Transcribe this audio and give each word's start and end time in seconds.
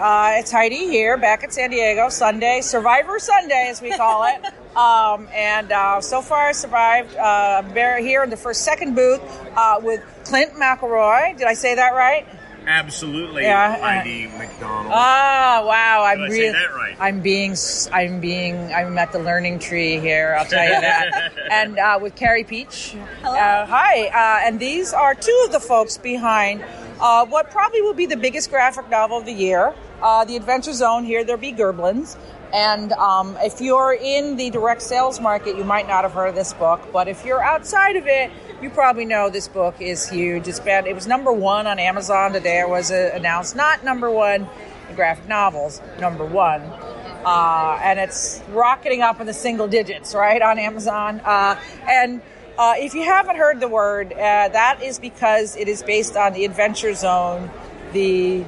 uh, 0.00 0.36
it's 0.38 0.50
Heidi 0.50 0.88
here, 0.88 1.16
back 1.18 1.44
at 1.44 1.52
San 1.52 1.70
Diego, 1.70 2.08
Sunday, 2.08 2.62
Survivor 2.62 3.18
Sunday, 3.18 3.68
as 3.68 3.82
we 3.82 3.90
call 3.90 4.24
it. 4.24 4.44
um, 4.76 5.28
and 5.34 5.70
uh, 5.70 6.00
so 6.00 6.22
far, 6.22 6.48
I 6.48 6.52
survived. 6.52 7.14
Uh, 7.16 7.62
I'm 7.64 8.02
here 8.02 8.24
in 8.24 8.30
the 8.30 8.36
first 8.36 8.62
second 8.62 8.94
booth 8.94 9.20
uh, 9.56 9.78
with 9.82 10.02
Clint 10.24 10.54
McElroy. 10.54 11.36
Did 11.36 11.46
I 11.46 11.54
say 11.54 11.74
that 11.74 11.92
right? 11.92 12.26
Absolutely, 12.66 13.42
Yeah, 13.42 13.72
uh, 13.72 13.80
Heidi 13.80 14.26
McDonald. 14.26 14.92
Ah, 14.94 15.62
wow! 15.64 16.04
I'm 16.04 16.18
Did 16.18 16.30
really, 16.30 16.66
right? 16.74 16.96
I'm 17.00 17.20
being, 17.20 17.52
s- 17.52 17.88
I'm 17.92 18.20
being, 18.20 18.72
I'm 18.72 18.96
at 18.98 19.12
the 19.12 19.18
learning 19.18 19.58
tree 19.60 19.98
here. 19.98 20.36
I'll 20.38 20.44
tell 20.44 20.64
you 20.64 20.80
that. 20.80 21.32
and 21.50 21.78
uh, 21.78 21.98
with 22.00 22.16
Carey 22.16 22.44
Pietsch. 22.44 22.92
Hello. 23.22 23.34
Uh, 23.34 23.66
hi. 23.66 24.08
Uh, 24.08 24.46
and 24.46 24.60
these 24.60 24.92
are 24.92 25.14
two 25.14 25.42
of 25.46 25.52
the 25.52 25.60
folks 25.60 25.96
behind 25.96 26.62
uh, 27.00 27.24
what 27.26 27.50
probably 27.50 27.80
will 27.80 27.94
be 27.94 28.06
the 28.06 28.16
biggest 28.16 28.50
graphic 28.50 28.88
novel 28.90 29.16
of 29.18 29.24
the 29.24 29.32
year, 29.32 29.74
uh, 30.02 30.24
the 30.24 30.36
Adventure 30.36 30.72
Zone. 30.72 31.04
Here, 31.04 31.24
there 31.24 31.36
be 31.36 31.52
Gerblins. 31.52 32.16
And 32.52 32.92
um, 32.92 33.36
if 33.40 33.60
you're 33.60 33.92
in 33.92 34.36
the 34.36 34.50
direct 34.50 34.82
sales 34.82 35.20
market, 35.20 35.56
you 35.56 35.64
might 35.64 35.86
not 35.86 36.02
have 36.02 36.12
heard 36.12 36.28
of 36.28 36.34
this 36.34 36.52
book. 36.52 36.80
But 36.92 37.06
if 37.06 37.24
you're 37.24 37.42
outside 37.42 37.96
of 37.96 38.06
it, 38.06 38.30
you 38.60 38.70
probably 38.70 39.04
know 39.04 39.30
this 39.30 39.48
book 39.48 39.80
is 39.80 40.08
huge. 40.08 40.48
It's 40.48 40.60
been, 40.60 40.86
it 40.86 40.94
was 40.94 41.06
number 41.06 41.32
one 41.32 41.66
on 41.66 41.78
Amazon 41.78 42.32
today. 42.32 42.60
It 42.60 42.68
was 42.68 42.90
uh, 42.90 43.12
announced, 43.14 43.54
not 43.54 43.84
number 43.84 44.10
one 44.10 44.48
in 44.88 44.96
graphic 44.96 45.28
novels, 45.28 45.80
number 46.00 46.24
one. 46.24 46.60
Uh, 47.24 47.78
and 47.82 48.00
it's 48.00 48.42
rocketing 48.50 49.02
up 49.02 49.20
in 49.20 49.26
the 49.26 49.34
single 49.34 49.68
digits, 49.68 50.14
right, 50.14 50.42
on 50.42 50.58
Amazon. 50.58 51.20
Uh, 51.24 51.60
and 51.88 52.20
uh, 52.58 52.74
if 52.76 52.94
you 52.94 53.02
haven't 53.02 53.36
heard 53.36 53.60
the 53.60 53.68
word, 53.68 54.12
uh, 54.12 54.48
that 54.48 54.82
is 54.82 54.98
because 54.98 55.56
it 55.56 55.68
is 55.68 55.82
based 55.82 56.16
on 56.16 56.32
the 56.32 56.44
Adventure 56.44 56.94
Zone, 56.94 57.50
the 57.92 58.44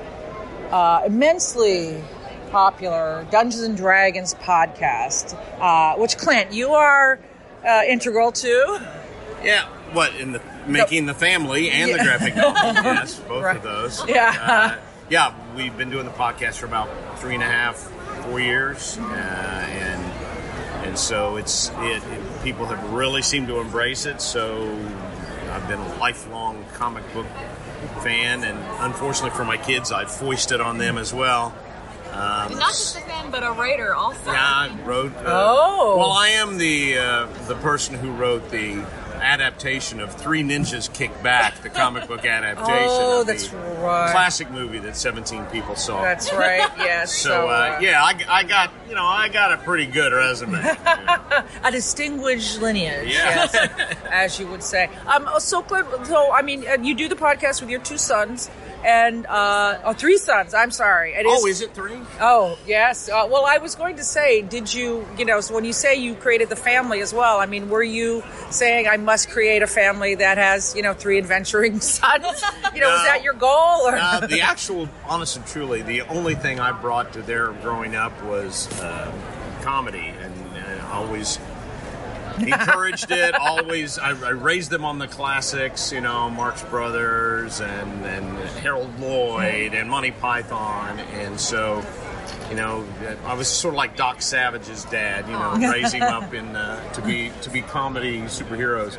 uh, 0.73 1.03
immensely 1.07 2.03
popular 2.51 3.27
Dungeons 3.31 3.63
and 3.63 3.77
Dragons 3.77 4.35
podcast, 4.35 5.35
uh, 5.61 5.97
which 5.99 6.19
Clint, 6.19 6.53
you 6.53 6.71
are 6.75 7.19
uh, 7.67 7.83
integral 7.89 8.33
to. 8.33 8.81
yeah, 9.45 9.67
what 9.93 10.15
in 10.17 10.33
the 10.33 10.41
making 10.67 11.07
the 11.07 11.15
family 11.15 11.71
and 11.71 11.91
the 11.93 11.99
graphic 11.99 12.37
novel? 12.37 12.73
yes, 12.83 13.19
both 13.21 13.43
Right. 13.45 13.57
of 13.57 13.63
those. 13.63 14.07
Yeah. 14.09 14.37
Uh, 14.41 14.77
yeah. 15.11 15.35
We've 15.57 15.77
been 15.77 15.91
doing 15.91 16.05
the 16.07 16.13
podcast 16.13 16.55
for 16.55 16.67
about 16.67 16.89
three 17.19 17.35
and 17.35 17.43
a 17.43 17.47
half, 17.47 17.77
four 18.25 18.41
years, 18.41 18.97
uh, 18.99 19.03
and 19.13 20.03
and 20.87 20.99
so 20.99 21.37
it's 21.37 21.71
it, 21.79 22.03
it. 22.03 22.43
People 22.45 22.67
have 22.67 22.93
really 22.93 23.23
seemed 23.23 23.49
to 23.49 23.59
embrace 23.61 24.07
it. 24.07 24.21
So 24.21 24.63
I've 25.51 25.67
been 25.69 25.81
a 25.81 25.95
lifelong 25.99 26.65
comic 26.75 27.05
book 27.13 27.27
fan, 28.03 28.45
and 28.45 28.59
unfortunately 28.81 29.37
for 29.37 29.45
my 29.45 29.57
kids, 29.57 29.93
I've 29.93 30.11
foisted 30.11 30.61
on 30.61 30.79
them 30.79 30.99
as 30.99 31.13
well. 31.15 31.55
Um, 32.13 32.59
Not 32.59 32.69
just 32.73 32.97
a 32.97 33.01
fan, 33.01 33.31
but 33.31 33.43
a 33.43 33.53
writer 33.53 33.95
also. 33.95 34.31
Yeah, 34.33 34.39
I 34.45 34.79
wrote. 34.85 35.15
Uh, 35.17 35.23
Oh. 35.27 35.97
Well, 35.99 36.13
I 36.13 36.29
am 36.29 36.59
the 36.59 36.99
uh, 36.99 37.27
the 37.49 37.55
person 37.57 37.95
who 37.95 38.13
wrote 38.13 38.51
the 38.51 38.85
adaptation 39.23 40.01
of 40.01 40.13
Three 40.15 40.43
Ninjas 40.43 40.93
Kick 40.93 41.23
Back, 41.23 41.63
the 41.63 41.69
comic 41.71 42.09
book 42.09 42.25
adaptation. 42.25 42.89
Oh, 42.89 43.25
that's 43.25 43.53
right. 43.53 44.11
Classic 44.13 44.51
movie 44.51 44.79
that 44.81 44.97
17 44.97 45.45
people 45.47 45.77
saw. 45.77 46.03
That's 46.03 46.33
right. 46.33 46.69
Yes. 46.83 47.13
so, 47.15 47.49
uh, 47.49 47.79
yeah, 47.81 48.03
I, 48.03 48.19
I 48.29 48.43
got 48.45 48.73
you 48.89 48.95
know 48.95 49.05
I 49.05 49.29
got 49.29 49.53
a 49.53 49.57
pretty 49.59 49.87
good 49.87 50.13
resume. 50.13 50.55
a 51.65 51.71
distinguished 51.71 52.61
lineage, 52.61 53.09
Yeah. 53.13 53.49
yes, 53.53 53.97
as 54.11 54.41
you 54.41 54.47
would 54.49 54.63
say. 54.63 54.91
Um, 55.07 55.29
so, 55.39 55.65
so 56.05 56.33
I 56.33 56.43
mean, 56.43 56.67
uh, 56.67 56.79
you 56.83 56.95
do 56.95 57.09
the 57.09 57.15
podcast 57.15 57.61
with 57.61 57.71
your 57.71 57.81
two 57.81 57.99
sons 57.99 58.51
and 58.85 59.27
uh, 59.27 59.79
oh, 59.85 59.93
three 59.93 60.19
sons. 60.19 60.55
I'm 60.55 60.71
sorry. 60.71 61.13
It 61.13 61.27
oh, 61.29 61.47
is 61.47 61.61
it 61.61 61.75
three? 61.75 61.99
Oh, 62.21 62.59
yes. 62.67 63.09
Uh, 63.09 63.29
well, 63.31 63.45
I 63.47 63.59
was 63.59 63.75
going 63.75 63.97
to 63.97 64.05
say, 64.05 64.43
did 64.43 64.73
you, 64.73 65.07
you 65.17 65.25
know, 65.25 65.41
so 65.41 65.55
when 65.55 65.65
you 65.65 65.73
say 65.73 65.97
you 65.97 66.15
created 66.15 66.49
the 66.49 66.57
family 66.57 67.01
as 67.01 67.15
well, 67.15 67.39
I 67.39 67.47
mean, 67.47 67.69
were 67.69 67.83
you 67.83 68.23
saying 68.51 68.89
I 68.89 68.97
must 68.97 69.31
create 69.31 69.63
a 69.63 69.67
family 69.67 70.17
that 70.17 70.39
has, 70.39 70.75
you 70.75 70.83
know, 70.83 70.95
three 70.95 71.19
adventuring 71.19 71.81
sons? 71.81 72.43
You 72.75 72.81
know, 72.81 72.91
was 72.91 73.05
that 73.05 73.23
your 73.23 73.35
goal? 73.35 73.87
Or? 73.87 73.97
Uh, 73.97 74.27
the 74.27 74.41
actual, 74.41 74.89
honest 75.07 75.37
and 75.37 75.47
truly, 75.47 75.83
the 75.83 76.03
only 76.03 76.35
thing 76.35 76.61
I 76.61 76.73
brought 76.73 77.13
to 77.15 77.23
their 77.23 77.53
growing 77.53 77.95
up 77.95 78.21
was 78.25 78.69
uh, 78.81 79.13
comedy, 79.63 80.13
and, 80.21 80.35
and 80.57 80.83
I 80.83 80.93
always 80.93 81.39
encouraged 82.39 83.11
it. 83.11 83.35
Always, 83.35 83.99
I, 83.99 84.11
I 84.11 84.31
raised 84.31 84.71
them 84.71 84.85
on 84.85 84.99
the 84.99 85.09
classics, 85.09 85.93
you 85.93 86.01
know, 86.01 86.31
Marx 86.31 86.63
Brothers 86.65 87.61
and 87.61 88.05
and 88.05 88.39
Harold 88.59 88.99
Lloyd 89.01 89.75
and 89.75 89.89
Monty 89.91 90.13
Python, 90.13 90.99
and 90.99 91.39
so. 91.39 91.85
You 92.49 92.59
know, 92.59 92.85
I 93.25 93.33
was 93.33 93.49
sort 93.49 93.73
of 93.73 93.79
like 93.79 93.97
Doc 93.97 94.21
Savage's 94.21 94.85
dad. 94.85 95.27
You 95.27 95.33
know, 95.33 95.71
raising 95.73 96.03
up 96.03 96.35
in 96.35 96.55
uh, 96.55 96.93
to 96.93 97.01
be 97.01 97.33
to 97.41 97.51
be 97.51 97.63
comedy 97.63 98.21
superheroes. 98.23 98.99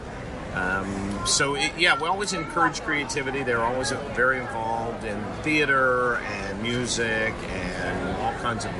Um, 0.55 1.19
so 1.25 1.55
it, 1.55 1.71
yeah, 1.77 1.99
we 1.99 2.07
always 2.07 2.33
encourage 2.33 2.81
creativity. 2.81 3.43
They're 3.43 3.63
always 3.63 3.91
very 4.15 4.39
involved 4.39 5.03
in 5.03 5.23
theater 5.41 6.15
and 6.17 6.61
music 6.61 7.33
and 7.49 8.17
all 8.17 8.33
kinds 8.33 8.65
of 8.65 8.71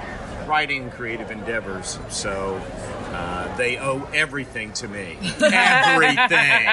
writing, 0.47 0.91
creative 0.91 1.31
endeavors. 1.31 1.99
So 2.09 2.61
uh, 3.13 3.55
they 3.57 3.77
owe 3.77 4.07
everything 4.13 4.73
to 4.73 4.87
me. 4.87 5.17
Everything. 5.41 6.67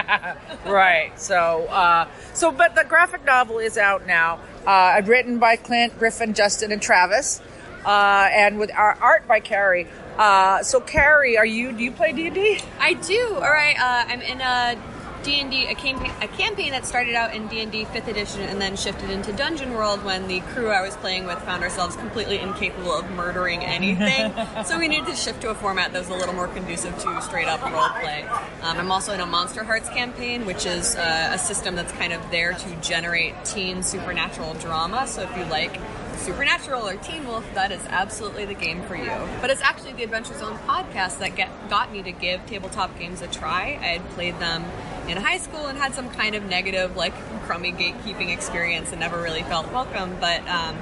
Right. 0.64 1.12
So, 1.16 1.66
uh, 1.66 2.08
so, 2.32 2.50
but 2.50 2.74
the 2.74 2.84
graphic 2.84 3.24
novel 3.24 3.58
is 3.58 3.76
out 3.76 4.06
now. 4.06 4.40
Uh, 4.66 5.02
written 5.04 5.38
by 5.38 5.56
Clint, 5.56 5.98
Griffin, 5.98 6.32
Justin, 6.34 6.72
and 6.72 6.80
Travis, 6.80 7.40
uh, 7.84 8.28
and 8.32 8.58
with 8.58 8.70
our 8.74 8.94
art 9.00 9.26
by 9.28 9.40
Carey. 9.40 9.86
Uh, 10.18 10.62
so, 10.62 10.80
Carey, 10.80 11.36
are 11.36 11.46
you? 11.46 11.72
Do 11.72 11.82
you 11.82 11.92
play 11.92 12.12
D 12.12 12.26
and 12.26 12.34
D? 12.34 12.60
I 12.78 12.94
do. 12.94 13.34
All 13.34 13.40
right. 13.40 13.76
Uh, 13.78 14.04
I'm 14.08 14.20
in 14.22 14.40
a 14.40 14.78
D&D, 15.22 15.66
a 15.66 15.74
campaign, 15.74 16.12
a 16.22 16.28
campaign 16.28 16.70
that 16.72 16.86
started 16.86 17.14
out 17.14 17.34
in 17.34 17.46
D&D 17.48 17.84
5th 17.84 18.08
edition 18.08 18.40
and 18.42 18.60
then 18.60 18.76
shifted 18.76 19.10
into 19.10 19.32
Dungeon 19.32 19.72
World 19.72 20.02
when 20.04 20.28
the 20.28 20.40
crew 20.40 20.70
I 20.70 20.80
was 20.82 20.96
playing 20.96 21.26
with 21.26 21.38
found 21.40 21.62
ourselves 21.62 21.96
completely 21.96 22.38
incapable 22.38 22.92
of 22.92 23.10
murdering 23.10 23.62
anything. 23.64 24.32
so 24.64 24.78
we 24.78 24.88
needed 24.88 25.06
to 25.06 25.16
shift 25.16 25.42
to 25.42 25.50
a 25.50 25.54
format 25.54 25.92
that 25.92 25.98
was 25.98 26.08
a 26.08 26.14
little 26.14 26.34
more 26.34 26.48
conducive 26.48 26.98
to 26.98 27.22
straight 27.22 27.48
up 27.48 27.62
role 27.62 27.88
play. 28.00 28.22
Um, 28.62 28.78
I'm 28.78 28.90
also 28.90 29.12
in 29.12 29.20
a 29.20 29.26
Monsterhearts 29.26 29.92
campaign, 29.94 30.46
which 30.46 30.64
is 30.66 30.96
uh, 30.96 31.30
a 31.32 31.38
system 31.38 31.76
that's 31.76 31.92
kind 31.92 32.12
of 32.12 32.30
there 32.30 32.54
to 32.54 32.76
generate 32.76 33.34
teen 33.44 33.82
supernatural 33.82 34.54
drama. 34.54 35.06
So 35.06 35.22
if 35.22 35.36
you 35.36 35.44
like 35.44 35.78
Supernatural 36.20 36.86
or 36.86 36.96
Teen 36.96 37.26
Wolf, 37.26 37.46
that 37.54 37.72
is 37.72 37.80
absolutely 37.88 38.44
the 38.44 38.54
game 38.54 38.82
for 38.82 38.94
you. 38.94 39.10
But 39.40 39.48
it's 39.48 39.62
actually 39.62 39.94
the 39.94 40.04
Adventure 40.04 40.34
Zone 40.38 40.58
podcast 40.66 41.18
that 41.18 41.34
get, 41.34 41.48
got 41.70 41.90
me 41.90 42.02
to 42.02 42.12
give 42.12 42.44
tabletop 42.44 42.98
games 42.98 43.22
a 43.22 43.26
try. 43.26 43.78
I 43.80 43.86
had 43.86 44.08
played 44.10 44.38
them 44.38 44.64
in 45.10 45.16
high 45.16 45.38
school 45.38 45.66
and 45.66 45.76
had 45.78 45.94
some 45.94 46.08
kind 46.10 46.34
of 46.34 46.44
negative, 46.44 46.96
like 46.96 47.12
crummy 47.46 47.72
gatekeeping 47.72 48.32
experience 48.32 48.90
and 48.92 49.00
never 49.00 49.20
really 49.20 49.42
felt 49.42 49.70
welcome. 49.72 50.16
But 50.20 50.40
um, 50.48 50.76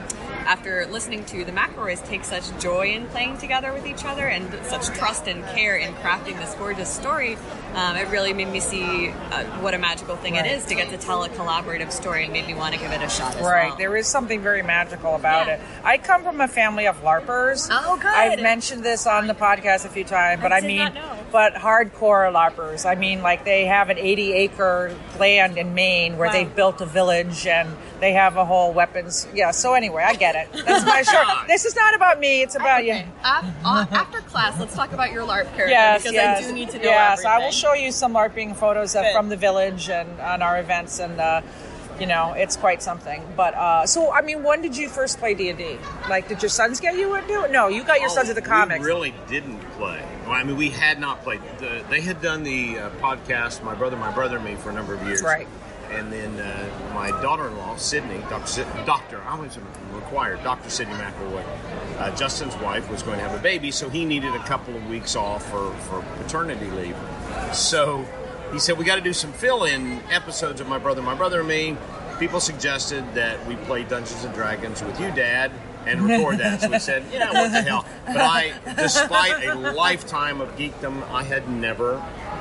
after 0.47 0.87
listening 0.87 1.25
to 1.27 1.45
the 1.45 1.53
McElroys 1.53 2.05
take 2.07 2.25
such 2.25 2.45
joy 2.61 2.89
in 2.93 3.07
playing 3.09 3.39
together 3.39 3.73
with 3.73 3.87
each 3.87 4.05
other 4.05 4.27
and 4.27 4.47
such 4.67 4.87
trust 4.89 5.27
and 5.27 5.45
care 5.49 5.77
in 5.77 5.93
crafting 5.95 6.39
this 6.39 6.55
gorgeous 6.55 6.89
story, 6.89 7.37
um, 7.75 7.97
it 7.97 8.09
really 8.09 8.33
made 8.33 8.49
me 8.49 8.61
see 8.61 9.09
uh, 9.09 9.45
what 9.61 9.75
a 9.75 9.79
magical 9.79 10.17
thing 10.17 10.35
Right. 10.35 10.47
it 10.47 10.53
is 10.53 10.65
to 10.67 10.75
get 10.75 10.91
to 10.91 10.97
tell 10.99 11.25
a 11.25 11.29
collaborative 11.31 11.91
story 11.93 12.25
and 12.25 12.33
made 12.33 12.47
me 12.47 12.55
want 12.55 12.75
to 12.75 12.81
give 12.81 12.93
it 12.93 13.03
a 13.03 13.09
shot 13.09 13.35
as 13.37 13.43
Right. 13.43 13.69
well. 13.69 13.77
There 13.77 13.97
is 13.97 14.07
something 14.07 14.41
very 14.43 14.63
magical 14.63 15.15
about 15.17 15.47
Yeah. 15.47 15.55
it. 15.55 15.61
I 15.85 15.99
come 15.99 16.23
from 16.23 16.41
a 16.41 16.49
family 16.49 16.87
of 16.87 17.03
LARPers. 17.03 17.69
Oh, 17.71 17.97
good. 17.97 18.07
I've 18.07 18.41
mentioned 18.41 18.83
this 18.83 19.07
on 19.07 19.27
the 19.27 19.35
podcast 19.35 19.85
a 19.85 19.89
few 19.89 20.05
times, 20.05 20.41
but 20.43 20.53
I 20.53 20.59
I, 20.59 20.61
mean. 20.63 20.93
But 21.31 21.55
hardcore 21.55 22.33
LARPers. 22.33 22.85
I 22.87 22.95
mean, 22.95 23.23
like 23.23 23.45
they 23.45 23.67
have 23.67 23.91
an 23.91 23.99
80 23.99 24.33
acre 24.33 24.97
land 25.19 25.59
in 25.59 25.75
Maine 25.75 26.17
where 26.17 26.29
Wow. 26.29 26.33
they've 26.33 26.55
built 26.57 26.81
a 26.81 26.87
village 26.87 27.47
and 27.47 27.69
they 28.01 28.13
have 28.13 28.37
a 28.37 28.45
whole 28.45 28.73
weapons. 28.73 29.27
Yeah. 29.35 29.51
So 29.51 29.75
anyway, 29.75 30.05
I 30.07 30.15
get 30.15 30.35
it. 30.37 30.65
That's 30.65 30.85
my 30.85 31.03
short. 31.03 31.27
This 31.49 31.65
is 31.65 31.75
not 31.77 31.95
about 31.95 32.19
me. 32.21 32.43
It's 32.43 32.55
about 32.57 32.85
you. 32.85 32.93
Okay. 32.95 33.07
Af- 33.25 33.45
uh, 33.65 33.87
after 33.91 34.21
class, 34.23 34.59
let's 34.61 34.75
talk 34.75 34.93
about 34.93 35.13
your 35.13 35.25
LARP 35.27 35.45
character 35.55 35.69
Yes, 35.69 36.03
because 36.03 36.15
yes. 36.15 36.45
I 36.45 36.47
do 36.49 36.53
need 36.55 36.71
to 36.71 36.79
know 36.79 36.85
Yes, 36.85 37.19
everything. 37.25 37.31
I 37.43 37.45
will 37.45 37.53
show 37.53 37.73
you 37.75 37.91
some 37.93 38.13
LARPing 38.15 38.57
photos 38.57 38.95
of, 38.97 39.05
from 39.13 39.29
the 39.29 39.37
village 39.37 39.89
and 39.91 40.09
on 40.21 40.43
our 40.43 40.59
events, 40.61 40.99
and 40.99 41.19
uh, 41.21 41.41
you 42.01 42.07
know, 42.07 42.33
it's 42.33 42.57
quite 42.57 42.83
something. 42.83 43.23
But 43.37 43.55
uh, 43.55 43.87
so, 43.87 44.13
I 44.13 44.21
mean, 44.23 44.43
when 44.43 44.63
did 44.63 44.77
you 44.77 44.89
first 44.89 45.19
play 45.19 45.35
D 45.35 45.49
and 45.49 45.59
D? 45.59 45.79
Like, 46.09 46.29
did 46.29 46.43
your 46.43 46.49
sons 46.51 46.81
get 46.81 46.97
you 46.97 47.15
into 47.15 47.43
it? 47.45 47.51
No, 47.51 47.69
you 47.69 47.85
got 47.85 48.01
your 48.01 48.09
sons 48.11 48.29
Oh, 48.29 48.31
at 48.31 48.35
the 48.37 48.43
comics. 48.43 48.81
We 48.81 48.87
really 48.87 49.15
didn't 49.29 49.61
play. 49.73 50.03
Well, 50.23 50.33
I 50.33 50.43
mean, 50.45 50.57
we 50.57 50.71
had 50.71 51.01
not 51.01 51.23
played. 51.23 51.41
The, 51.59 51.85
they 51.91 52.01
had 52.01 52.21
done 52.21 52.43
the 52.43 52.79
uh, 52.79 52.91
podcast, 53.01 53.63
My 53.63 53.75
Brother, 53.75 53.97
My 53.97 54.13
Brother, 54.13 54.37
and 54.37 54.45
Me, 54.45 54.55
for 54.57 54.71
a 54.71 54.73
number 54.75 54.95
of 54.95 55.03
years. 55.07 55.23
Right. 55.23 55.49
And 55.91 56.13
then 56.13 56.39
uh, 56.39 56.93
my 56.95 57.11
daughter-in-law, 57.23 57.77
Sydnee, 57.77 58.21
Dr. 58.29 58.47
Sid- 58.47 58.67
Doctor, 58.85 59.23
I 59.27 59.41
was 59.41 59.59
required, 59.93 60.43
Dr. 60.45 60.69
Sydnee 60.69 60.99
McElroy, 60.99 61.43
uh, 61.99 62.15
Justin's 62.15 62.55
wife, 62.57 62.91
was 62.91 63.03
going 63.03 63.17
to 63.19 63.25
have 63.27 63.39
a 63.39 63.43
baby, 63.43 63.71
so 63.71 63.89
he 63.89 64.05
needed 64.05 64.35
a 64.35 64.39
couple 64.41 64.77
of 64.77 64.87
weeks 64.91 65.17
off 65.17 65.49
for, 65.51 65.73
for 65.89 66.03
paternity 66.23 66.67
leave. 66.73 66.95
So 67.55 68.05
he 68.53 68.59
said, 68.59 68.79
we 68.79 68.85
got 68.85 68.97
to 68.97 69.01
do 69.01 69.13
some 69.13 69.33
fill-in 69.33 70.01
episodes 70.11 70.61
of 70.61 70.69
My 70.69 70.79
Brother, 70.79 71.03
My 71.03 71.15
Brother, 71.15 71.41
and 71.41 71.49
Me. 71.49 71.77
People 72.19 72.41
suggested 72.41 73.05
that 73.15 73.47
we 73.47 73.57
play 73.57 73.85
Dungeons 73.85 74.25
and 74.25 74.35
Dragons 74.35 74.83
with 74.83 74.99
you, 75.01 75.11
Dad, 75.13 75.53
and 75.87 76.03
record 76.03 76.39
that. 76.39 76.61
So 76.61 76.71
we 76.71 76.79
said, 76.81 77.05
yeah, 77.13 77.33
what 77.33 77.53
the 77.53 77.63
hell? 77.63 77.87
But 78.07 78.17
I, 78.17 78.55
despite 78.77 79.45
a 79.45 79.55
lifetime 79.55 80.41
of 80.41 80.57
geekdom, 80.57 81.09
I 81.11 81.23
had 81.23 81.49
never, 81.49 81.97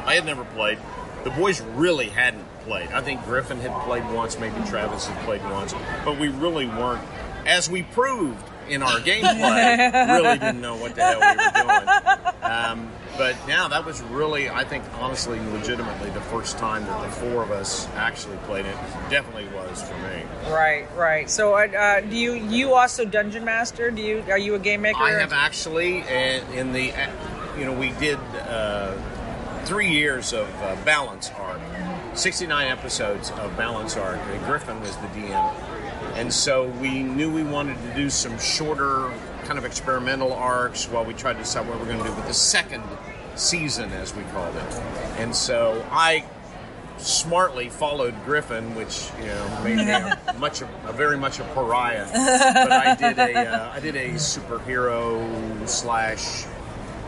I 0.06 0.16
had 0.16 0.26
never 0.26 0.46
played. 0.46 0.80
The 1.24 1.30
boys 1.30 1.62
really 1.62 2.10
hadn't 2.10 2.46
played. 2.62 2.90
I 2.90 3.02
think 3.02 3.24
Griffin 3.26 3.60
had 3.60 3.72
played 3.84 4.04
once, 4.12 4.40
maybe 4.40 4.56
Travis 4.66 5.06
had 5.08 5.26
played 5.26 5.44
once, 5.44 5.76
but 6.04 6.18
we 6.20 6.30
really 6.30 6.66
weren't, 6.66 7.04
as 7.46 7.70
we 7.70 7.84
proved 7.84 8.44
in 8.68 8.82
our 8.82 9.00
gameplay, 9.00 9.94
really 10.18 10.40
didn't 10.40 10.60
know 10.60 10.76
what 10.76 10.96
the 10.96 11.02
hell 11.02 11.20
we 11.20 11.28
were 11.38 11.52
doing. 11.64 12.52
Um, 12.52 12.92
but 13.18 13.36
yeah, 13.48 13.68
that 13.68 13.86
was 13.86 14.02
really, 14.02 14.50
I 14.50 14.64
think, 14.64 14.84
honestly, 15.00 15.40
legitimately, 15.40 16.10
the 16.12 16.22
first 16.22 16.58
time 16.58 16.86
that 16.86 17.02
the 17.02 17.10
four 17.10 17.44
of 17.44 17.52
us 17.52 17.88
actually 17.96 18.38
played 18.38 18.66
it. 18.66 18.76
Definitely 19.10 19.48
was 19.48 19.82
for 19.82 19.96
me. 19.96 20.24
Right, 20.50 20.88
right. 20.96 21.30
So, 21.30 21.56
uh, 21.56 21.68
uh, 21.68 22.02
do 22.02 22.16
you 22.16 22.34
you 22.34 22.74
also 22.74 23.06
dungeon 23.06 23.44
master? 23.44 23.92
Do 23.92 24.02
you 24.02 24.24
are 24.30 24.38
you 24.38 24.56
a 24.56 24.60
game 24.60 24.82
maker? 24.82 25.02
I 25.02 25.12
have 25.12 25.34
actually, 25.34 26.02
and 26.04 26.48
in 26.54 26.74
the, 26.74 26.94
uh, 26.94 27.10
you 27.58 27.66
know, 27.66 27.74
we 27.74 27.92
did 27.94 28.20
uh, 28.48 28.94
three 29.66 29.90
years 29.90 30.34
of 30.34 30.48
uh, 30.62 30.76
Balance 30.86 31.32
Arc, 31.32 31.60
69 32.14 32.68
episodes 32.68 33.32
of 33.32 33.56
Balance 33.58 33.98
Arc. 33.98 34.20
and 34.32 34.46
Griffin 34.46 34.80
was 34.80 34.96
the 34.98 35.08
DM. 35.08 35.77
And 36.18 36.34
so 36.34 36.68
we 36.82 37.04
knew 37.04 37.32
we 37.32 37.44
wanted 37.44 37.80
to 37.84 37.94
do 37.94 38.10
some 38.10 38.40
shorter, 38.40 39.14
kind 39.44 39.60
of 39.60 39.66
experimental 39.66 40.34
arcs 40.34 40.90
while 40.90 41.06
we 41.06 41.14
tried 41.14 41.34
to 41.34 41.40
decide 41.40 41.68
what 41.68 41.80
we're 41.80 41.86
going 41.86 42.00
to 42.00 42.06
do 42.06 42.14
with 42.16 42.26
the 42.26 42.34
second 42.34 42.84
season, 43.36 43.92
as 43.94 44.16
we 44.16 44.24
called 44.34 44.56
it. 44.56 44.74
And 45.20 45.36
so 45.36 45.86
I 45.92 46.26
smartly 46.98 47.70
followed 47.70 48.16
Griffin, 48.26 48.74
which 48.74 49.10
you 49.20 49.28
know 49.28 49.62
made 49.64 49.78
me 49.78 49.92
a, 49.92 50.36
much 50.40 50.64
a, 50.64 50.70
a 50.88 50.92
very 50.92 51.18
much 51.18 51.40
a 51.40 51.44
pariah. 51.54 52.08
But 52.12 52.72
I 52.72 52.96
did 52.96 53.20
a 53.20 53.38
uh, 53.38 53.72
I 53.74 53.80
did 53.80 53.96
a 53.96 54.10
superhero 54.14 55.70
slash 55.70 56.46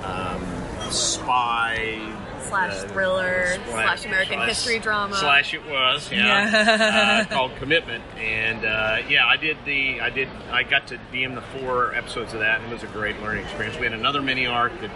um, 0.03 0.45
spy 0.91 2.15
Slash 2.49 2.73
uh, 2.73 2.87
thriller, 2.87 3.45
slash- 3.47 3.63
slash 3.69 4.05
American 4.05 4.33
slash- 4.35 4.47
history 4.49 4.79
drama. 4.79 5.15
Slash 5.15 5.53
it 5.53 5.65
was, 5.67 6.11
yeah, 6.11 7.25
uh, 7.29 7.33
called 7.33 7.55
Commitment, 7.57 8.03
and 8.17 8.65
uh, 8.65 8.97
yeah, 9.07 9.25
I 9.25 9.37
did 9.37 9.57
the 9.65 10.01
I 10.01 10.09
did 10.09 10.27
I 10.51 10.63
got 10.63 10.87
to 10.87 10.97
DM 11.13 11.35
the 11.35 11.59
four 11.59 11.93
episodes 11.95 12.33
of 12.33 12.39
that, 12.39 12.59
and 12.61 12.69
it 12.69 12.73
was 12.73 12.83
a 12.83 12.87
great 12.87 13.21
learning 13.21 13.43
experience. 13.45 13.77
We 13.77 13.85
had 13.85 13.93
another 13.93 14.21
mini 14.21 14.45
arc 14.47 14.79
that 14.81 14.91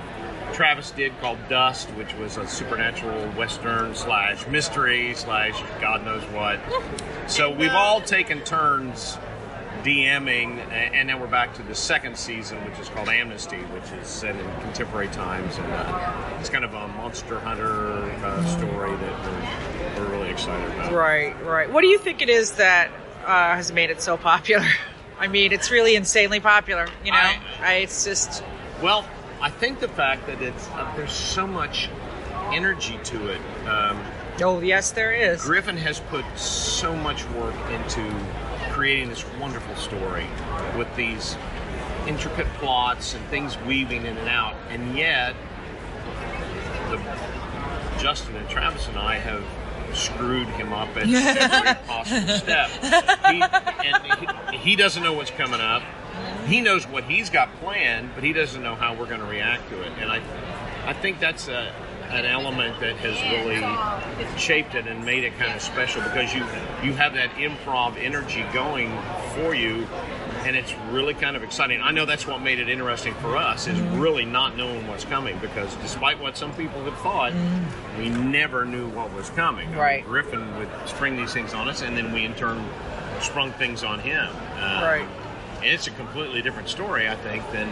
Travis 0.53 0.91
did 0.91 1.17
called 1.19 1.39
Dust, 1.49 1.89
which 1.91 2.13
was 2.15 2.37
a 2.37 2.45
supernatural 2.47 3.27
western 3.31 3.95
slash 3.95 4.45
mystery 4.47 5.13
slash 5.15 5.59
God 5.81 6.03
knows 6.05 6.23
what. 6.25 6.59
So 7.25 7.49
we've 7.49 7.71
all 7.71 8.01
taken 8.01 8.41
turns 8.41 9.17
DMing, 9.83 10.59
and 10.71 11.09
then 11.09 11.19
we're 11.19 11.27
back 11.27 11.53
to 11.55 11.63
the 11.63 11.75
second 11.75 12.17
season, 12.17 12.57
which 12.65 12.79
is 12.79 12.87
called 12.89 13.09
Amnesty, 13.09 13.57
which 13.57 13.91
is 14.01 14.07
set 14.07 14.35
in 14.35 14.45
contemporary 14.61 15.09
times, 15.09 15.57
and 15.57 15.71
uh, 15.71 16.37
it's 16.39 16.49
kind 16.49 16.63
of 16.63 16.73
a 16.73 16.87
monster 16.89 17.39
hunter 17.39 18.03
uh, 18.23 18.45
story 18.45 18.95
that 18.95 19.97
we're, 19.97 20.03
we're 20.05 20.11
really 20.11 20.29
excited 20.29 20.65
about. 20.73 20.93
Right, 20.93 21.35
right. 21.45 21.71
What 21.71 21.81
do 21.81 21.87
you 21.87 21.99
think 21.99 22.21
it 22.21 22.29
is 22.29 22.53
that 22.53 22.89
uh, 23.25 23.55
has 23.55 23.71
made 23.73 23.89
it 23.89 24.01
so 24.01 24.15
popular? 24.17 24.65
I 25.19 25.27
mean, 25.27 25.51
it's 25.51 25.69
really 25.69 25.95
insanely 25.95 26.39
popular. 26.39 26.87
You 27.05 27.11
know, 27.11 27.17
I- 27.17 27.39
I, 27.61 27.73
it's 27.75 28.03
just 28.05 28.43
Well, 28.81 29.05
I 29.41 29.49
think 29.49 29.79
the 29.79 29.87
fact 29.89 30.27
that 30.27 30.41
it's 30.41 30.67
uh, 30.69 30.91
there's 30.95 31.11
so 31.11 31.45
much 31.45 31.89
energy 32.53 32.99
to 33.03 33.27
it. 33.27 33.41
Um, 33.67 34.01
oh 34.41 34.59
yes, 34.61 34.91
there 34.91 35.13
is. 35.13 35.41
Griffin 35.43 35.75
has 35.77 35.99
put 35.99 36.23
so 36.37 36.95
much 36.95 37.27
work 37.31 37.55
into 37.69 38.01
creating 38.73 39.07
this 39.07 39.23
wonderful 39.39 39.75
story 39.75 40.25
with 40.75 40.93
these 40.95 41.37
intricate 42.07 42.47
plots 42.55 43.13
and 43.13 43.23
things 43.27 43.55
weaving 43.67 44.03
in 44.03 44.17
and 44.17 44.27
out, 44.27 44.55
and 44.69 44.97
yet 44.97 45.35
the, 46.89 46.97
Justin 48.01 48.35
and 48.35 48.49
Travis 48.49 48.87
and 48.87 48.97
I 48.97 49.19
have 49.19 49.43
screwed 49.95 50.47
him 50.47 50.73
up 50.73 50.89
at 50.97 51.07
every 51.07 51.87
possible 51.87 52.27
step. 52.29 52.71
He, 53.29 53.43
and 53.87 54.51
he, 54.51 54.57
he 54.57 54.75
doesn't 54.75 55.03
know 55.03 55.13
what's 55.13 55.29
coming 55.29 55.61
up. 55.61 55.83
He 56.47 56.59
knows 56.59 56.87
what 56.87 57.03
he's 57.03 57.29
got 57.29 57.55
planned, 57.57 58.09
but 58.15 58.23
he 58.23 58.33
doesn't 58.33 58.63
know 58.63 58.73
how 58.73 58.95
we're 58.95 59.05
going 59.05 59.21
to 59.21 59.27
react 59.27 59.69
to 59.69 59.81
it. 59.83 59.91
And 59.99 60.11
I, 60.11 60.19
I 60.85 60.93
think 60.93 61.19
that's 61.19 61.47
a, 61.47 61.71
an 62.13 62.25
element 62.25 62.79
that 62.79 62.95
has 62.97 63.19
really 63.31 64.37
shaped 64.37 64.75
it 64.75 64.87
and 64.87 65.03
made 65.03 65.23
it 65.23 65.37
kind 65.37 65.53
of 65.53 65.61
special 65.61 66.01
because 66.03 66.33
you 66.33 66.41
you 66.83 66.93
have 66.93 67.13
that 67.15 67.29
improv 67.31 67.97
energy 67.97 68.45
going 68.53 68.91
for 69.35 69.53
you 69.55 69.87
and 70.45 70.55
it's 70.55 70.73
really 70.91 71.13
kind 71.13 71.35
of 71.37 71.43
exciting. 71.43 71.81
I 71.81 71.91
know 71.91 72.05
that's 72.05 72.27
what 72.27 72.41
made 72.41 72.59
it 72.59 72.67
interesting 72.69 73.13
for 73.15 73.37
us 73.37 73.67
is 73.67 73.79
really 73.97 74.25
not 74.25 74.57
knowing 74.57 74.85
what's 74.87 75.05
coming 75.05 75.37
because 75.39 75.73
despite 75.77 76.19
what 76.19 76.37
some 76.37 76.53
people 76.53 76.83
had 76.83 76.93
thought, 76.95 77.33
we 77.97 78.09
never 78.09 78.65
knew 78.65 78.89
what 78.89 79.11
was 79.13 79.29
coming. 79.31 79.67
I 79.67 79.71
mean, 79.71 79.79
Right. 79.79 80.05
Griffin 80.05 80.57
would 80.59 80.67
spring 80.85 81.15
these 81.15 81.31
things 81.33 81.53
on 81.53 81.67
us 81.69 81.81
and 81.81 81.95
then 81.97 82.11
we 82.11 82.25
in 82.25 82.33
turn 82.35 82.63
sprung 83.21 83.51
things 83.53 83.83
on 83.83 83.99
him. 83.99 84.27
Um, 84.61 84.83
Right. 84.83 85.07
And 85.57 85.71
it's 85.71 85.87
a 85.87 85.91
completely 85.91 86.41
different 86.41 86.67
story, 86.67 87.07
I 87.07 87.15
think, 87.15 87.49
than 87.53 87.69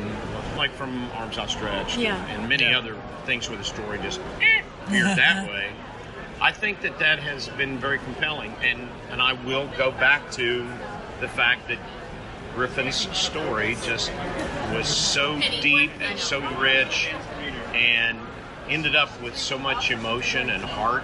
like 0.55 0.71
from 0.71 1.09
Arms 1.17 1.38
Outstretched 1.38 1.97
Yeah. 1.97 2.15
and, 2.27 2.39
and 2.39 2.49
many 2.49 2.63
Yeah. 2.63 2.77
other 2.77 2.95
things 3.21 3.50
where 3.50 3.57
the 3.57 3.63
story 3.63 4.00
just 4.00 4.19
eh, 4.41 4.62
veered 4.88 5.18
that 5.18 5.50
way. 5.50 5.71
I 6.41 6.51
think 6.51 6.81
that 6.81 6.97
that 7.00 7.19
has 7.19 7.50
been 7.50 7.77
very 7.77 8.00
compelling, 8.00 8.53
and 8.63 8.89
and 9.12 9.21
I 9.21 9.33
will 9.33 9.69
go 9.77 9.91
back 9.91 10.31
to 10.31 10.68
the 11.19 11.27
fact 11.27 11.68
that 11.68 11.77
Griffin's 12.56 13.07
story 13.18 13.77
just 13.83 14.12
was 14.73 14.88
so 14.88 15.39
deep 15.62 15.91
and 16.01 16.19
so 16.19 16.41
rich, 16.57 17.09
and 17.73 18.18
ended 18.69 18.95
up 18.95 19.09
with 19.21 19.37
so 19.37 19.57
much 19.57 19.91
emotion 19.91 20.49
and 20.49 20.63
heart. 20.63 21.03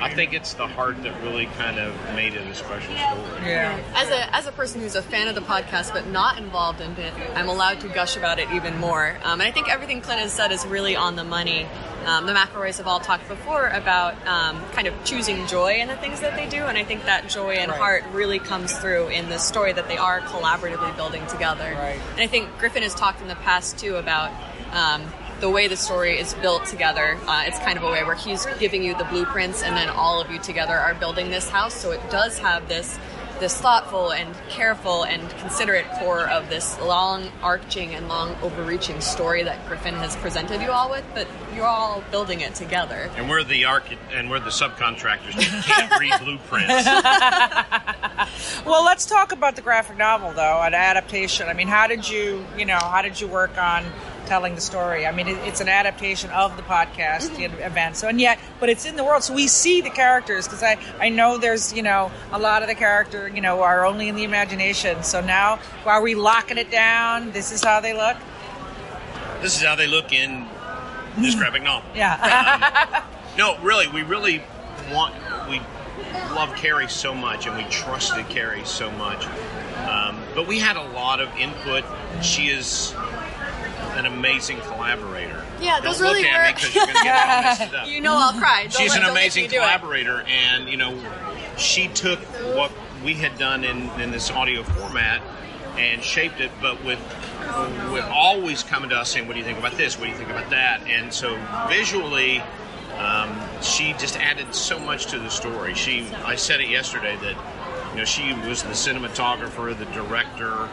I 0.00 0.12
think 0.14 0.32
it's 0.32 0.54
the 0.54 0.66
heart 0.66 1.02
that 1.02 1.20
really 1.22 1.46
kind 1.46 1.78
of 1.78 1.94
made 2.14 2.34
it 2.34 2.46
a 2.46 2.54
special 2.54 2.94
story. 2.94 3.46
Yeah. 3.50 3.80
As 3.94 4.08
a 4.10 4.34
as 4.36 4.46
a 4.46 4.52
person 4.52 4.80
who's 4.80 4.94
a 4.94 5.02
fan 5.02 5.26
of 5.28 5.34
the 5.34 5.40
podcast 5.40 5.92
but 5.92 6.06
not 6.06 6.38
involved 6.38 6.80
in 6.80 6.92
it, 6.92 7.12
I'm 7.34 7.48
allowed 7.48 7.80
to 7.80 7.88
gush 7.88 8.16
about 8.16 8.38
it 8.38 8.50
even 8.52 8.78
more. 8.78 9.16
Um, 9.24 9.40
and 9.40 9.48
I 9.48 9.50
think 9.50 9.68
everything 9.68 10.00
Clint 10.00 10.20
has 10.20 10.32
said 10.32 10.52
is 10.52 10.64
really 10.66 10.96
on 10.96 11.16
the 11.16 11.24
money. 11.24 11.66
Um, 12.06 12.26
the 12.26 12.32
McElroys 12.32 12.78
have 12.78 12.86
all 12.86 13.00
talked 13.00 13.28
before 13.28 13.66
about 13.68 14.14
um, 14.26 14.62
kind 14.72 14.86
of 14.86 14.94
choosing 15.04 15.46
joy 15.46 15.74
in 15.74 15.88
the 15.88 15.96
things 15.96 16.20
that 16.20 16.36
they 16.36 16.48
do, 16.48 16.62
and 16.64 16.78
I 16.78 16.84
think 16.84 17.04
that 17.04 17.28
joy 17.28 17.54
and 17.54 17.70
Right. 17.70 17.78
heart 17.80 18.04
really 18.12 18.38
comes 18.38 18.72
through 18.78 19.08
in 19.08 19.28
the 19.28 19.38
story 19.38 19.72
that 19.72 19.88
they 19.88 19.98
are 19.98 20.20
collaboratively 20.20 20.94
building 20.96 21.26
together. 21.26 21.74
Right. 21.76 22.00
And 22.12 22.20
I 22.20 22.26
think 22.28 22.56
Griffin 22.58 22.82
has 22.84 22.94
talked 22.94 23.20
in 23.20 23.28
the 23.28 23.34
past 23.36 23.78
too 23.78 23.96
about. 23.96 24.30
Um, 24.72 25.02
the 25.40 25.50
way 25.50 25.68
the 25.68 25.76
story 25.76 26.18
is 26.18 26.34
built 26.34 26.64
together, 26.66 27.18
uh, 27.26 27.44
it's 27.46 27.58
kind 27.60 27.78
of 27.78 27.84
a 27.84 27.90
way 27.90 28.02
where 28.04 28.14
he's 28.14 28.46
giving 28.58 28.82
you 28.82 28.96
the 28.96 29.04
blueprints, 29.04 29.62
and 29.62 29.76
then 29.76 29.88
all 29.88 30.20
of 30.20 30.30
you 30.30 30.38
together 30.38 30.74
are 30.76 30.94
building 30.94 31.30
this 31.30 31.48
house. 31.48 31.74
So 31.74 31.90
it 31.92 32.00
does 32.10 32.38
have 32.38 32.68
this 32.68 32.98
this 33.38 33.60
thoughtful 33.60 34.10
and 34.12 34.34
careful 34.48 35.04
and 35.04 35.30
considerate 35.38 35.86
core 36.00 36.26
of 36.28 36.48
this 36.48 36.76
long 36.80 37.30
arching 37.40 37.94
and 37.94 38.08
long 38.08 38.34
overreaching 38.42 39.00
story 39.00 39.44
that 39.44 39.64
Griffin 39.68 39.94
has 39.94 40.16
presented 40.16 40.60
you 40.60 40.72
all 40.72 40.90
with, 40.90 41.04
but 41.14 41.28
you're 41.54 41.64
all 41.64 42.02
building 42.10 42.40
it 42.40 42.56
together. 42.56 43.08
And 43.16 43.30
we're 43.30 43.44
the 43.44 43.64
arch- 43.64 43.96
and 44.12 44.28
we're 44.28 44.40
the 44.40 44.50
subcontractors 44.50 45.34
that 45.36 45.64
can't 45.64 46.00
read 46.00 46.20
blueprints. 46.20 46.88
Well, 48.66 48.84
let's 48.84 49.06
talk 49.06 49.32
about 49.32 49.56
the 49.56 49.62
graphic 49.62 49.96
novel, 49.96 50.32
though, 50.32 50.60
an 50.62 50.74
adaptation. 50.74 51.48
I 51.48 51.54
mean, 51.54 51.68
how 51.68 51.86
did 51.86 52.08
you, 52.08 52.44
you 52.58 52.66
know, 52.66 52.76
how 52.76 53.00
did 53.00 53.20
you 53.20 53.26
work 53.26 53.56
on 53.56 53.84
telling 54.28 54.54
the 54.54 54.60
story? 54.60 55.06
I 55.06 55.12
mean, 55.12 55.26
it, 55.26 55.38
it's 55.38 55.60
an 55.60 55.68
adaptation 55.68 56.30
of 56.30 56.56
the 56.56 56.62
podcast 56.62 57.34
the 57.36 57.44
event, 57.64 57.96
so 57.96 58.08
and 58.08 58.20
yet, 58.20 58.38
but 58.60 58.68
it's 58.68 58.84
in 58.86 58.94
the 58.96 59.02
world, 59.04 59.22
so 59.22 59.34
we 59.34 59.48
see 59.48 59.80
the 59.80 59.90
characters 59.90 60.46
because 60.46 60.62
I, 60.62 60.76
I 61.00 61.08
know 61.08 61.38
there's, 61.38 61.72
you 61.72 61.82
know, 61.82 62.10
a 62.30 62.38
lot 62.38 62.62
of 62.62 62.68
the 62.68 62.74
character, 62.74 63.28
you 63.28 63.40
know, 63.40 63.62
are 63.62 63.84
only 63.86 64.08
in 64.08 64.14
the 64.16 64.24
imagination. 64.24 65.02
So 65.02 65.20
now, 65.20 65.58
are 65.84 66.02
we 66.02 66.14
locking 66.14 66.58
it 66.58 66.70
down? 66.70 67.32
This 67.32 67.50
is 67.52 67.64
how 67.64 67.80
they 67.80 67.94
look. 67.94 68.16
this 69.40 69.56
is 69.56 69.62
how 69.66 69.74
they 69.74 69.86
look 69.86 70.12
in 70.12 70.46
this 71.16 71.34
graphic 71.40 71.62
novel. 71.62 71.88
Yeah. 71.94 73.04
No, 73.38 73.56
really, 73.60 73.88
we 73.88 74.02
really 74.02 74.42
want 74.92 75.14
we 75.48 75.60
love 76.34 76.54
Carey 76.56 76.88
so 76.88 77.14
much, 77.14 77.46
and 77.46 77.56
we 77.56 77.64
trusted 77.70 78.28
Carey 78.28 78.62
so 78.64 78.90
much. 78.92 79.26
Um, 79.88 80.20
but 80.34 80.46
we 80.46 80.58
had 80.58 80.76
a 80.76 80.82
lot 80.92 81.20
of 81.20 81.28
input. 81.36 81.84
She 82.22 82.48
is 82.48 82.94
an 83.98 84.06
amazing 84.06 84.58
collaborator. 84.60 85.44
Yeah, 85.60 85.74
Don't 85.80 85.84
those 85.84 86.00
look 86.00 86.14
really 86.14 86.28
at 86.28 86.32
me 86.42 86.48
were- 86.48 86.52
'cause 86.54 86.74
you're 86.74 86.86
gonna 86.86 87.02
get 87.02 87.28
all 87.28 87.42
messed 87.42 87.74
up. 87.82 87.86
You 87.88 88.00
know 88.00 88.16
I'll 88.16 88.38
cry. 88.38 88.62
Don't 88.62 88.72
She's 88.72 88.90
let- 88.90 88.98
an 89.00 89.04
don't 89.06 89.14
make 89.14 89.24
amazing 89.24 89.42
me 89.44 89.48
do 89.48 89.56
it. 89.56 89.60
collaborator, 89.60 90.22
and 90.22 90.68
you 90.68 90.76
know, 90.76 90.98
she 91.56 91.88
took 91.88 92.18
what 92.56 92.70
we 93.04 93.14
had 93.14 93.36
done 93.38 93.64
in, 93.64 93.88
in 94.00 94.10
this 94.10 94.30
audio 94.30 94.62
format 94.62 95.20
and 95.76 96.02
shaped 96.02 96.40
it, 96.40 96.50
but 96.60 96.82
with 96.84 96.98
with 97.90 98.04
always 98.12 98.62
coming 98.62 98.90
to 98.90 98.96
us 98.96 99.10
saying, 99.10 99.26
"What 99.26 99.34
do 99.34 99.38
you 99.40 99.44
think 99.44 99.58
about 99.58 99.76
this? 99.76 99.96
What 99.98 100.04
do 100.06 100.10
you 100.10 100.16
think 100.16 100.30
about 100.30 100.50
that?" 100.50 100.80
And 100.88 101.12
so 101.12 101.38
visually, 101.68 102.42
um, 102.98 103.40
she 103.62 103.92
just 103.94 104.16
added 104.18 104.54
so 104.54 104.78
much 104.78 105.06
to 105.06 105.18
the 105.18 105.30
story. 105.30 105.74
She, 105.74 106.06
I 106.24 106.34
said 106.36 106.60
it 106.60 106.68
yesterday 106.68 107.16
that 107.16 107.36
you 107.92 107.98
know 107.98 108.04
she 108.04 108.32
was 108.48 108.62
the 108.64 108.70
cinematographer, 108.70 109.76
the 109.76 109.86
director, 109.86 110.68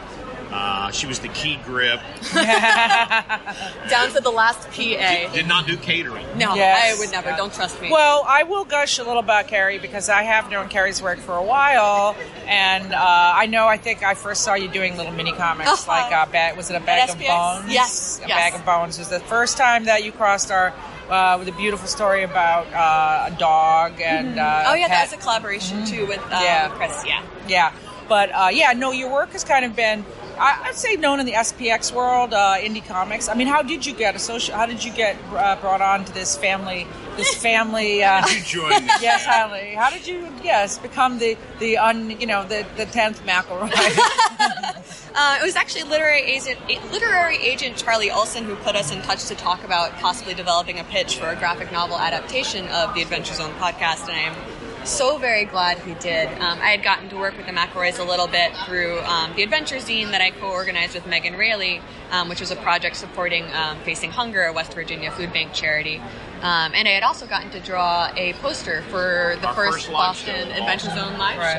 Uh, 0.50 0.90
she 0.90 1.06
was 1.06 1.18
the 1.18 1.28
key 1.28 1.58
grip. 1.64 2.00
Down 2.34 4.10
to 4.12 4.20
the 4.20 4.30
last 4.30 4.68
PA. 4.70 5.32
Did 5.32 5.46
not 5.46 5.66
do 5.66 5.76
catering. 5.76 6.26
No, 6.38 6.54
Yes. 6.54 6.96
I 6.96 6.98
would 6.98 7.10
never. 7.10 7.36
Don't 7.36 7.52
trust 7.52 7.80
me. 7.80 7.90
Well, 7.90 8.24
I 8.26 8.42
will 8.44 8.64
gush 8.64 8.98
a 8.98 9.02
little 9.04 9.18
about 9.18 9.48
Carey 9.48 9.78
because 9.78 10.08
I 10.08 10.22
have 10.22 10.50
known 10.50 10.68
Carey's 10.68 11.02
work 11.02 11.18
for 11.18 11.36
a 11.36 11.42
while, 11.42 12.16
and 12.46 12.92
uh, 12.92 12.98
I 13.34 13.46
know. 13.46 13.66
I 13.66 13.76
think 13.76 14.02
I 14.02 14.14
first 14.14 14.42
saw 14.42 14.54
you 14.54 14.68
doing 14.68 14.96
little 14.96 15.12
mini 15.12 15.32
comics, 15.32 15.70
Uh-huh. 15.70 15.90
like 16.02 16.12
uh, 16.12 16.26
bag, 16.30 16.56
was 16.56 16.70
it 16.70 16.76
a 16.76 16.80
bag 16.80 17.10
of 17.10 17.16
bones? 17.18 17.72
Yes, 17.72 18.20
a 18.24 18.28
yes. 18.28 18.36
bag 18.38 18.54
of 18.54 18.64
bones 18.66 18.98
was 18.98 19.08
the 19.08 19.20
first 19.20 19.56
time 19.56 19.84
that 19.84 20.04
you 20.04 20.12
crossed 20.12 20.50
our. 20.50 20.72
Uh, 21.08 21.36
with 21.38 21.46
a 21.46 21.52
beautiful 21.52 21.86
story 21.86 22.24
about 22.24 22.66
uh, 22.74 23.32
a 23.32 23.38
dog 23.38 24.00
and 24.00 24.40
uh, 24.40 24.64
oh 24.66 24.74
yeah, 24.74 24.88
pet. 24.88 24.90
that 24.90 25.02
was 25.04 25.12
a 25.12 25.16
collaboration 25.22 25.86
too 25.86 26.04
with 26.08 26.18
um, 26.18 26.30
Yeah. 26.32 26.68
Chris. 26.70 27.04
Yeah. 27.06 27.22
Yeah, 27.46 27.72
but 28.08 28.32
uh, 28.34 28.48
yeah, 28.52 28.72
no, 28.72 28.90
your 28.90 29.12
work 29.12 29.30
has 29.30 29.44
kind 29.44 29.64
of 29.64 29.76
been, 29.76 30.04
I, 30.38 30.62
I'd 30.66 30.74
say, 30.74 30.96
known 30.96 31.20
in 31.20 31.26
the 31.26 31.32
SPX 31.32 31.92
world, 31.92 32.34
uh, 32.34 32.54
indie 32.58 32.86
comics. 32.86 33.28
I 33.28 33.34
mean, 33.34 33.46
how 33.46 33.62
did 33.62 33.84
you 33.86 33.94
get 33.94 34.14
associated? 34.14 34.56
How 34.56 34.66
did 34.66 34.84
you 34.84 34.92
get 34.92 35.16
uh, 35.32 35.56
brought 35.56 35.80
on 35.80 36.04
to 36.04 36.12
this 36.14 36.36
family? 36.36 36.86
This 37.16 37.34
family. 37.42 38.02
Uh, 38.04 38.26
You 38.28 38.42
joined 38.42 38.88
this. 38.88 39.02
yes, 39.02 39.24
Holly. 39.26 39.74
How 39.74 39.90
did 39.90 40.06
you? 40.06 40.28
Yes, 40.44 40.78
become 40.78 41.18
the 41.18 41.36
the 41.58 41.78
un, 41.78 42.18
you 42.20 42.26
know, 42.26 42.44
the 42.44 42.66
the 42.76 42.86
tenth 42.86 43.24
McElroy. 43.26 43.70
Uh, 45.18 45.38
it 45.40 45.44
was 45.46 45.56
actually 45.56 45.82
literary 45.84 46.20
agent, 46.20 46.58
literary 46.92 47.38
agent 47.38 47.74
Charlie 47.74 48.10
Olsen 48.10 48.44
who 48.44 48.54
put 48.56 48.76
us 48.76 48.92
in 48.92 49.00
touch 49.00 49.24
to 49.24 49.34
talk 49.34 49.64
about 49.64 49.90
possibly 49.92 50.34
developing 50.34 50.78
a 50.78 50.84
pitch 50.84 51.16
for 51.16 51.30
a 51.30 51.34
graphic 51.34 51.72
novel 51.72 51.96
adaptation 51.96 52.68
of 52.68 52.94
the 52.94 53.00
Adventure 53.00 53.32
Zone 53.32 53.50
podcast, 53.54 54.02
and 54.02 54.10
I 54.10 54.18
am 54.18 54.34
so 54.86 55.18
very 55.18 55.44
glad 55.44 55.78
he 55.80 55.94
did. 55.94 56.28
Um, 56.38 56.58
I 56.60 56.70
had 56.70 56.82
gotten 56.82 57.08
to 57.08 57.16
work 57.16 57.36
with 57.36 57.46
the 57.46 57.52
McElroys 57.52 57.98
a 57.98 58.04
little 58.04 58.28
bit 58.28 58.56
through 58.64 59.00
um, 59.00 59.34
the 59.34 59.42
Adventure 59.42 59.76
Zine 59.76 60.12
that 60.12 60.20
I 60.20 60.30
co-organized 60.30 60.94
with 60.94 61.06
Megan 61.06 61.34
Rayleigh, 61.34 61.80
um, 62.10 62.28
which 62.28 62.40
was 62.40 62.50
a 62.50 62.56
project 62.56 62.96
supporting 62.96 63.44
um, 63.54 63.78
Facing 63.80 64.10
Hunger, 64.10 64.44
a 64.44 64.52
West 64.52 64.74
Virginia 64.74 65.10
food 65.10 65.32
bank 65.32 65.52
charity. 65.52 66.00
Um, 66.42 66.72
and 66.74 66.86
I 66.86 66.90
had 66.90 67.02
also 67.02 67.26
gotten 67.26 67.50
to 67.52 67.60
draw 67.60 68.10
a 68.14 68.34
poster 68.34 68.82
for 68.90 69.36
the 69.40 69.48
Our 69.48 69.54
first, 69.54 69.76
first 69.86 69.90
Boston 69.90 70.34
show, 70.48 70.52
Adventure 70.52 70.88
Boston. 70.88 71.04
Zone 71.10 71.18
live 71.18 71.38
Right. 71.38 71.56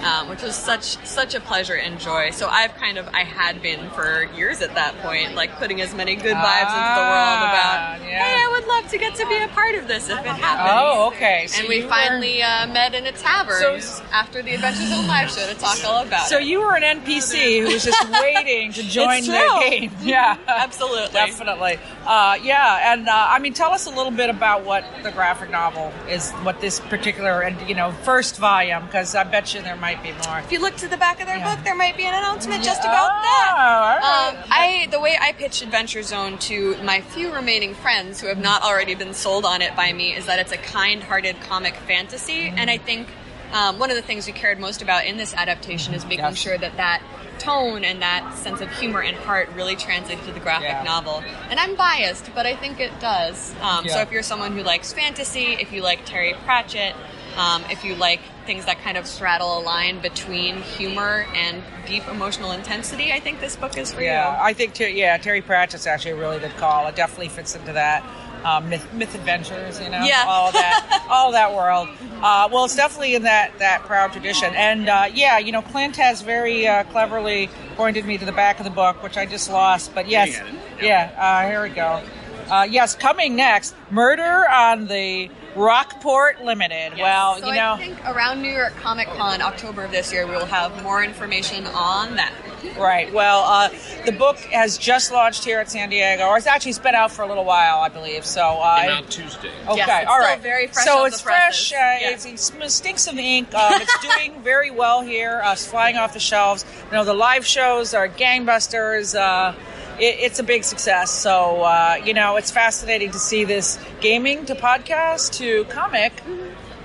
show, 0.00 0.06
um, 0.06 0.28
which 0.28 0.42
was 0.42 0.54
such 0.54 0.96
such 1.04 1.34
a 1.34 1.40
pleasure 1.40 1.74
and 1.74 1.98
joy. 1.98 2.30
So 2.30 2.48
I've 2.48 2.74
kind 2.76 2.98
of 2.98 3.08
I 3.12 3.24
had 3.24 3.60
been 3.60 3.90
for 3.90 4.28
years 4.36 4.62
at 4.62 4.74
that 4.76 4.96
point, 5.02 5.34
like 5.34 5.58
putting 5.58 5.80
as 5.80 5.92
many 5.92 6.14
good 6.14 6.36
vibes 6.36 6.70
into 6.70 6.92
the 6.94 7.02
world 7.02 7.42
Ah, 7.42 7.96
about, 7.96 8.08
yeah. 8.08 8.24
hey, 8.24 8.44
I 8.44 8.48
would 8.52 8.66
love 8.68 8.88
to 8.92 8.98
get 8.98 9.16
to 9.16 9.26
be 9.26 9.36
a 9.38 9.48
part 9.48 9.74
of 9.74 9.88
this 9.88 10.08
if 10.08 10.18
it 10.20 10.24
happens. 10.26 10.70
oh, 10.72 11.08
okay. 11.08 11.46
So 11.48 11.58
and 11.60 11.68
we 11.68 11.78
you 11.78 11.82
were- 11.82 11.88
finally 11.90 12.42
uh, 12.42 12.68
met 12.68 12.94
in 12.94 13.06
a 13.06 13.12
tavern 13.12 13.80
So- 13.80 14.04
after 14.12 14.40
the 14.40 14.54
Adventure 14.54 14.86
Zone 14.86 15.08
live 15.08 15.30
show 15.32 15.46
to 15.46 15.54
talk 15.54 15.84
all 15.84 16.02
about 16.04 16.28
So 16.28 16.38
it. 16.38 16.44
you 16.44 16.60
were 16.60 16.76
an 16.76 16.84
NPC 16.84 17.60
who 17.60 17.72
was 17.72 17.84
just 17.84 18.08
waiting 18.08 18.72
to 18.74 18.82
join 18.88 19.18
It's 19.18 19.26
the 19.26 19.32
true. 19.32 19.60
Game. 19.88 19.98
Yeah, 20.02 20.36
Absolutely. 20.46 21.12
definitely. 21.12 21.78
Uh, 22.06 22.36
yeah, 22.42 22.92
and 22.92 23.08
uh, 23.08 23.12
I 23.30 23.38
mean, 23.38 23.52
tell 23.54 23.70
us 23.72 23.86
a 23.86 23.90
little 23.90 24.10
bit 24.12 24.30
about 24.30 24.64
what 24.64 24.84
the 25.02 25.10
graphic 25.10 25.50
novel 25.50 25.92
is, 26.08 26.30
what 26.42 26.60
this 26.60 26.80
particular 26.80 27.40
and 27.42 27.56
you 27.68 27.74
know 27.74 27.92
first 28.02 28.36
volume, 28.38 28.84
because 28.86 29.14
I 29.14 29.24
bet 29.24 29.54
you 29.54 29.62
there 29.62 29.76
might 29.76 30.02
be 30.02 30.12
more. 30.26 30.38
If 30.40 30.50
you 30.52 30.60
look 30.60 30.76
to 30.76 30.88
the 30.88 30.96
back 30.96 31.20
of 31.20 31.26
their 31.26 31.38
Yeah. 31.38 31.54
book, 31.54 31.64
there 31.64 31.74
might 31.74 31.96
be 31.96 32.04
an 32.04 32.14
announcement 32.14 32.62
just 32.64 32.82
Oh, 32.82 32.88
about 32.88 33.22
that. 33.22 33.54
all 33.58 33.98
right. 33.98 34.34
Um, 34.34 34.44
I 34.50 34.88
the 34.90 35.00
way 35.00 35.16
I 35.20 35.32
pitch 35.32 35.62
Adventure 35.62 36.02
Zone 36.02 36.38
to 36.38 36.76
my 36.82 37.00
few 37.00 37.32
remaining 37.32 37.74
friends 37.74 38.20
who 38.20 38.26
have 38.28 38.38
not 38.38 38.62
already 38.62 38.94
been 38.94 39.14
sold 39.14 39.44
on 39.44 39.62
it 39.62 39.74
by 39.76 39.92
me 39.92 40.14
is 40.14 40.26
that 40.26 40.38
it's 40.38 40.52
a 40.52 40.56
kind-hearted 40.58 41.40
comic 41.42 41.74
fantasy, 41.76 42.52
and 42.56 42.70
I 42.70 42.78
think 42.78 43.08
um, 43.52 43.78
one 43.78 43.90
of 43.90 43.96
the 43.96 44.02
things 44.02 44.26
we 44.26 44.32
cared 44.32 44.58
most 44.58 44.82
about 44.82 45.04
in 45.04 45.16
this 45.16 45.34
adaptation 45.34 45.94
is 45.94 46.04
making 46.04 46.24
Yes. 46.24 46.36
sure 46.38 46.58
that 46.58 46.76
that 46.76 47.02
tone 47.38 47.84
and 47.84 48.00
that 48.02 48.34
sense 48.36 48.60
of 48.60 48.70
humor 48.78 49.02
and 49.02 49.16
heart 49.16 49.48
really 49.54 49.74
translated 49.76 50.24
to 50.26 50.32
the 50.32 50.40
graphic 50.40 50.68
Yeah. 50.68 50.82
novel. 50.84 51.22
And 51.50 51.58
I'm 51.58 51.74
biased, 51.74 52.32
but 52.34 52.46
I 52.46 52.54
think 52.56 52.78
it 52.80 52.98
does. 53.00 53.52
Um, 53.60 53.88
So 53.88 54.00
if 54.00 54.10
you're 54.12 54.22
someone 54.22 54.52
who 54.56 54.62
likes 54.62 54.92
fantasy, 54.92 55.56
if 55.60 55.72
you 55.72 55.82
like 55.82 56.04
Terry 56.04 56.34
Pratchett, 56.44 56.94
um, 57.36 57.64
if 57.70 57.84
you 57.84 57.94
like 57.94 58.20
things 58.46 58.64
that 58.66 58.80
kind 58.82 58.96
of 58.96 59.06
straddle 59.06 59.58
a 59.58 59.60
line 59.60 59.98
between 60.00 60.62
humor 60.62 61.26
and 61.34 61.62
deep 61.86 62.06
emotional 62.08 62.52
intensity, 62.52 63.12
I 63.12 63.20
think 63.20 63.40
this 63.40 63.56
book 63.56 63.76
is 63.78 63.92
for 63.92 64.02
Yeah, 64.02 64.30
you. 64.30 64.36
Yeah, 64.36 64.42
I 64.42 64.52
think 64.52 64.74
ter- 64.74 64.86
yeah, 64.88 65.16
Terry 65.18 65.40
Pratchett's 65.42 65.86
actually 65.86 66.12
a 66.12 66.16
really 66.16 66.38
good 66.38 66.56
call. 66.56 66.86
It 66.88 66.94
definitely 66.96 67.28
fits 67.28 67.54
into 67.56 67.72
that 67.72 68.04
um, 68.44 68.68
myth, 68.68 68.92
myth 68.92 69.14
adventures, 69.14 69.80
you 69.80 69.88
know, 69.90 70.02
Yeah. 70.04 70.24
all 70.26 70.52
that, 70.52 71.06
all 71.10 71.32
that 71.32 71.54
world. 71.54 71.88
Uh, 72.22 72.48
well, 72.52 72.64
it's 72.64 72.76
definitely 72.76 73.14
in 73.14 73.22
that 73.24 73.58
that 73.58 73.82
proud 73.82 74.12
tradition, 74.12 74.54
and 74.54 74.88
uh, 74.88 75.06
yeah, 75.12 75.38
you 75.38 75.50
know, 75.52 75.62
Clint 75.62 75.96
has 75.96 76.22
very 76.22 76.66
uh, 76.68 76.84
cleverly 76.84 77.48
pointed 77.76 78.04
me 78.04 78.16
to 78.18 78.24
the 78.24 78.32
back 78.32 78.58
of 78.60 78.64
the 78.64 78.70
book, 78.70 79.02
which 79.02 79.16
I 79.16 79.26
just 79.26 79.50
lost. 79.50 79.94
But 79.94 80.08
yes, 80.08 80.38
Looking 80.38 80.58
yeah, 80.82 81.10
uh, 81.18 81.48
here 81.50 81.62
we 81.62 81.70
go. 81.70 82.02
Uh, 82.50 82.66
yes, 82.70 82.94
coming 82.94 83.34
next, 83.36 83.74
Murder 83.90 84.48
on 84.48 84.86
the 84.86 85.30
Rockport 85.56 86.42
Limited. 86.44 86.92
Well, 86.98 87.38
So 87.38 87.46
you 87.46 87.54
know. 87.54 87.72
I 87.74 87.78
think 87.78 88.04
around 88.06 88.42
New 88.42 88.50
York 88.52 88.74
Comic 88.76 89.08
Con, 89.08 89.40
October 89.42 89.84
of 89.84 89.90
this 89.90 90.12
year, 90.12 90.26
we 90.26 90.32
will 90.32 90.46
have 90.46 90.82
more 90.82 91.02
information 91.02 91.66
on 91.66 92.16
that. 92.16 92.32
Right. 92.78 93.12
Well, 93.12 93.40
uh, 93.40 93.68
the 94.06 94.12
book 94.12 94.38
has 94.38 94.78
just 94.78 95.12
launched 95.12 95.44
here 95.44 95.58
at 95.58 95.70
San 95.70 95.90
Diego, 95.90 96.24
or 96.26 96.36
it's 96.36 96.46
actually 96.46 96.70
it's 96.70 96.78
been 96.78 96.94
out 96.94 97.10
for 97.10 97.22
a 97.22 97.26
little 97.26 97.44
while, 97.44 97.78
I 97.80 97.88
believe. 97.88 98.24
So, 98.24 98.42
uh, 98.42 98.80
Came 98.80 98.90
out 98.90 99.10
Tuesday. 99.10 99.50
okay, 99.66 99.76
Yes, 99.76 100.02
it's 100.02 100.10
all 100.10 100.22
still 100.22 100.38
very 100.38 100.66
fresh 100.68 100.84
so 100.84 101.04
it's 101.04 101.18
the 101.18 101.22
fresh. 101.24 101.72
Uh, 101.72 101.76
Yeah. 101.76 102.10
it's, 102.10 102.24
it 102.26 102.70
stinks 102.70 103.06
of 103.06 103.18
ink. 103.18 103.52
Um, 103.54 103.80
it's 103.80 103.98
doing 104.16 104.40
very 104.42 104.70
well 104.70 105.02
here. 105.02 105.40
Uh, 105.44 105.52
it's 105.52 105.66
flying 105.66 105.96
off 105.96 106.12
the 106.14 106.20
shelves. 106.20 106.64
You 106.86 106.92
know, 106.92 107.04
the 107.04 107.14
live 107.14 107.44
shows 107.46 107.94
are 107.94 108.08
gangbusters. 108.08 109.18
Uh, 109.18 109.54
it, 109.98 110.16
it's 110.20 110.38
a 110.38 110.42
big 110.44 110.64
success. 110.64 111.10
So, 111.10 111.62
uh, 111.62 111.96
you 112.04 112.14
know, 112.14 112.36
it's 112.36 112.50
fascinating 112.50 113.10
to 113.10 113.18
see 113.18 113.44
this 113.44 113.78
gaming 114.00 114.46
to 114.46 114.54
podcast 114.54 115.32
to 115.38 115.64
comic. 115.64 116.12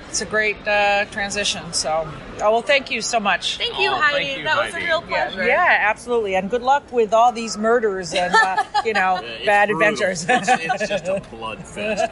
It's 0.09 0.21
a 0.21 0.25
great 0.25 0.65
uh, 0.67 1.05
transition. 1.05 1.73
So, 1.73 2.07
oh, 2.41 2.51
well, 2.51 2.61
thank 2.61 2.89
you 2.91 3.01
so 3.01 3.19
much. 3.19 3.57
Thank 3.57 3.77
you, 3.79 3.89
Oh, 3.91 3.95
Heidi. 3.95 4.25
thank 4.25 4.37
you, 4.39 4.43
that 4.45 4.65
was 4.65 4.73
a 4.73 4.77
real 4.85 5.01
pleasure. 5.01 5.45
yeah, 5.45 5.77
absolutely. 5.81 6.35
And 6.35 6.49
good 6.49 6.61
luck 6.63 6.91
with 6.91 7.13
all 7.13 7.31
these 7.31 7.57
murders 7.57 8.13
and, 8.13 8.33
uh, 8.33 8.63
you 8.85 8.93
know, 8.93 9.17
It's 9.21 9.45
bad 9.45 9.69
brutal. 9.69 9.81
adventures. 9.89 10.25
it's, 10.29 10.49
it's 10.49 10.87
just 10.89 11.05
a 11.07 11.21
blood 11.29 11.59
fest. 11.67 12.09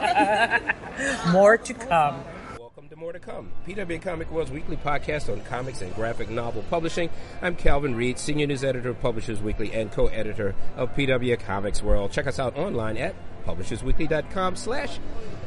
More 1.32 1.56
to 1.56 1.74
come. 1.74 2.22
Welcome 2.60 2.88
to 2.90 2.96
More 2.96 3.12
to 3.14 3.18
Come, 3.18 3.50
PW 3.66 4.00
Comic 4.02 4.30
World's 4.30 4.50
weekly 4.50 4.76
podcast 4.76 5.32
on 5.32 5.40
comics 5.44 5.80
and 5.80 5.94
graphic 5.94 6.28
novel 6.28 6.64
publishing. 6.70 7.08
I'm 7.42 7.56
Calvin 7.56 7.94
Reid, 7.96 8.18
senior 8.18 8.46
news 8.46 8.62
editor 8.62 8.90
of 8.90 9.00
Publishers 9.00 9.40
Weekly 9.40 9.72
and 9.72 9.90
co-editor 9.90 10.54
of 10.76 10.94
PW 10.94 11.40
Comics 11.40 11.82
World. 11.82 12.12
Check 12.12 12.26
us 12.26 12.38
out 12.38 12.56
online 12.56 12.96
at 12.98 13.14
publishersweekly.com 13.46 14.56
slash 14.56 14.98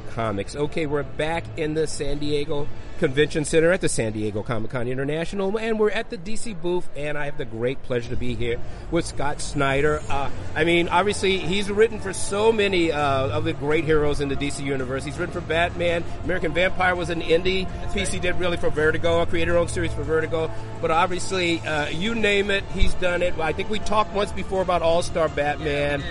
comics. 0.10 0.56
Okay, 0.56 0.86
we're 0.86 1.04
back 1.04 1.44
in 1.58 1.74
the 1.74 1.88
San 1.88 2.18
Diego 2.18 2.68
Convention 3.00 3.46
Center 3.46 3.72
at 3.72 3.80
the 3.80 3.88
San 3.88 4.12
Diego 4.12 4.44
Comic 4.44 4.72
Con 4.72 4.88
International, 4.88 5.58
and 5.58 5.80
we're 5.80 5.92
at 5.92 6.10
the 6.10 6.18
DC 6.18 6.62
booth, 6.62 6.90
and 6.98 7.18
I 7.18 7.26
have 7.26 7.38
the 7.38 7.46
great 7.46 7.82
pleasure 7.84 8.10
to 8.10 8.18
be 8.18 8.36
here 8.36 8.60
with 8.92 9.06
Scott 9.06 9.40
Snyder. 9.40 10.02
Uh, 10.10 10.30
I 10.56 10.66
mean, 10.66 10.90
obviously, 10.90 11.38
he's 11.38 11.72
written 11.72 12.02
for 12.02 12.12
so 12.12 12.52
many 12.52 12.92
uh, 12.92 13.30
of 13.30 13.46
the 13.46 13.54
great 13.54 13.86
heroes 13.86 14.20
in 14.20 14.28
the 14.28 14.36
DC 14.36 14.64
universe. 14.66 15.06
He's 15.06 15.18
written 15.18 15.34
for 15.34 15.42
Batman, 15.42 16.04
American 16.26 16.54
Vampire 16.54 16.96
was 16.96 17.10
an 17.10 17.22
indie 17.22 17.70
piece 17.94 18.12
he 18.12 18.20
did 18.20 18.38
really 18.38 18.58
for 18.58 18.70
Vertigo, 18.70 19.26
created 19.26 19.52
her 19.52 19.58
own 19.58 19.70
series 19.70 19.94
for 19.94 20.04
Vertigo, 20.04 20.52
but 20.82 20.92
obviously, 20.92 21.60
uh, 21.62 21.88
you 21.88 22.16
name 22.16 22.52
it, 22.52 22.64
he's 22.74 22.94
done 22.96 23.22
it. 23.22 23.38
I 23.40 23.54
think 23.54 23.70
we 23.70 23.80
talked 23.80 24.14
once 24.14 24.32
before 24.34 24.62
about 24.62 24.82
All 24.82 25.02
Star 25.02 25.30
Batman. 25.30 26.04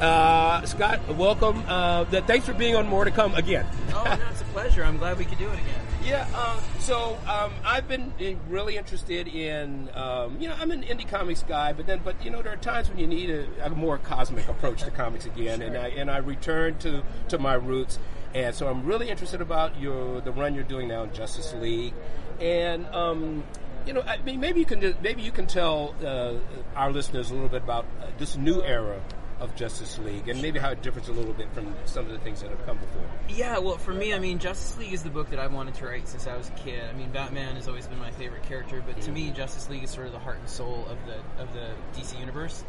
Uh, 0.00 0.64
Scott, 0.64 1.00
welcome. 1.16 1.60
Uh, 1.66 2.04
th- 2.04 2.22
thanks 2.24 2.46
for 2.46 2.54
being 2.54 2.76
on 2.76 2.86
More 2.86 3.04
to 3.04 3.10
Come 3.10 3.34
again. 3.34 3.66
Oh, 3.92 4.04
no, 4.04 4.26
it's 4.30 4.42
a 4.42 4.44
pleasure. 4.44 4.84
I'm 4.84 4.96
glad 4.96 5.18
we 5.18 5.24
could 5.24 5.38
do 5.38 5.48
it 5.48 5.54
again. 5.54 5.80
Yeah, 6.04 6.28
uh, 6.36 6.60
so 6.78 7.18
um, 7.28 7.52
I've 7.64 7.88
been 7.88 8.12
uh, 8.20 8.38
really 8.48 8.76
interested 8.76 9.26
in, 9.26 9.90
um, 9.94 10.40
you 10.40 10.48
know, 10.48 10.54
I'm 10.56 10.70
an 10.70 10.84
indie 10.84 11.08
comics 11.08 11.42
guy, 11.42 11.72
but 11.72 11.88
then, 11.88 12.00
but 12.04 12.24
you 12.24 12.30
know, 12.30 12.42
there 12.42 12.52
are 12.52 12.56
times 12.56 12.88
when 12.88 12.98
you 12.98 13.08
need 13.08 13.28
a, 13.28 13.66
a 13.66 13.70
more 13.70 13.98
cosmic 13.98 14.48
approach 14.48 14.84
to 14.84 14.92
comics 14.92 15.26
again, 15.26 15.62
and 15.62 15.76
I 15.76 15.88
and 15.88 16.08
I 16.10 16.18
return 16.18 16.78
to 16.78 17.02
to 17.28 17.38
my 17.38 17.54
roots, 17.54 17.98
and 18.34 18.54
so 18.54 18.68
I'm 18.68 18.86
really 18.86 19.10
interested 19.10 19.40
about 19.40 19.80
your 19.80 20.20
the 20.20 20.30
run 20.30 20.54
you're 20.54 20.62
doing 20.62 20.86
now 20.88 21.02
in 21.02 21.12
Justice 21.12 21.52
League, 21.54 21.92
and 22.40 22.86
um, 22.94 23.42
you 23.84 23.92
know, 23.92 24.02
I 24.02 24.18
mean, 24.18 24.38
maybe 24.38 24.60
you 24.60 24.66
can 24.66 24.94
maybe 25.02 25.22
you 25.22 25.32
can 25.32 25.46
tell 25.46 25.94
uh, 26.04 26.34
our 26.76 26.92
listeners 26.92 27.30
a 27.30 27.34
little 27.34 27.48
bit 27.48 27.64
about 27.64 27.84
uh, 28.00 28.06
this 28.16 28.36
new 28.36 28.62
era 28.62 29.02
of 29.40 29.54
Justice 29.54 29.98
League, 29.98 30.28
and 30.28 30.42
maybe 30.42 30.58
how 30.58 30.70
it 30.70 30.82
differs 30.82 31.08
a 31.08 31.12
little 31.12 31.32
bit 31.32 31.52
from 31.52 31.74
some 31.84 32.06
of 32.06 32.12
the 32.12 32.18
things 32.18 32.40
that 32.42 32.50
have 32.50 32.64
come 32.66 32.78
before. 32.78 33.04
Yeah, 33.28 33.58
well, 33.58 33.78
for 33.78 33.92
me, 33.92 34.12
I 34.12 34.18
mean, 34.18 34.38
Justice 34.38 34.76
League 34.78 34.92
is 34.92 35.02
the 35.02 35.10
book 35.10 35.30
that 35.30 35.38
I've 35.38 35.52
wanted 35.52 35.74
to 35.74 35.86
write 35.86 36.08
since 36.08 36.26
I 36.26 36.36
was 36.36 36.48
a 36.48 36.52
kid. 36.52 36.82
I 36.88 36.92
mean, 36.92 37.10
Batman 37.10 37.54
has 37.54 37.68
always 37.68 37.86
been 37.86 37.98
my 37.98 38.10
favorite 38.12 38.42
character, 38.44 38.82
but 38.84 39.00
to 39.02 39.12
me, 39.12 39.30
Justice 39.30 39.68
League 39.68 39.84
is 39.84 39.90
sort 39.90 40.06
of 40.06 40.12
the 40.12 40.18
heart 40.18 40.38
and 40.38 40.48
soul 40.48 40.86
of 40.88 40.98
the 41.06 41.42
of 41.42 41.52
the 41.54 41.70
DC 41.94 42.18
universe. 42.18 42.64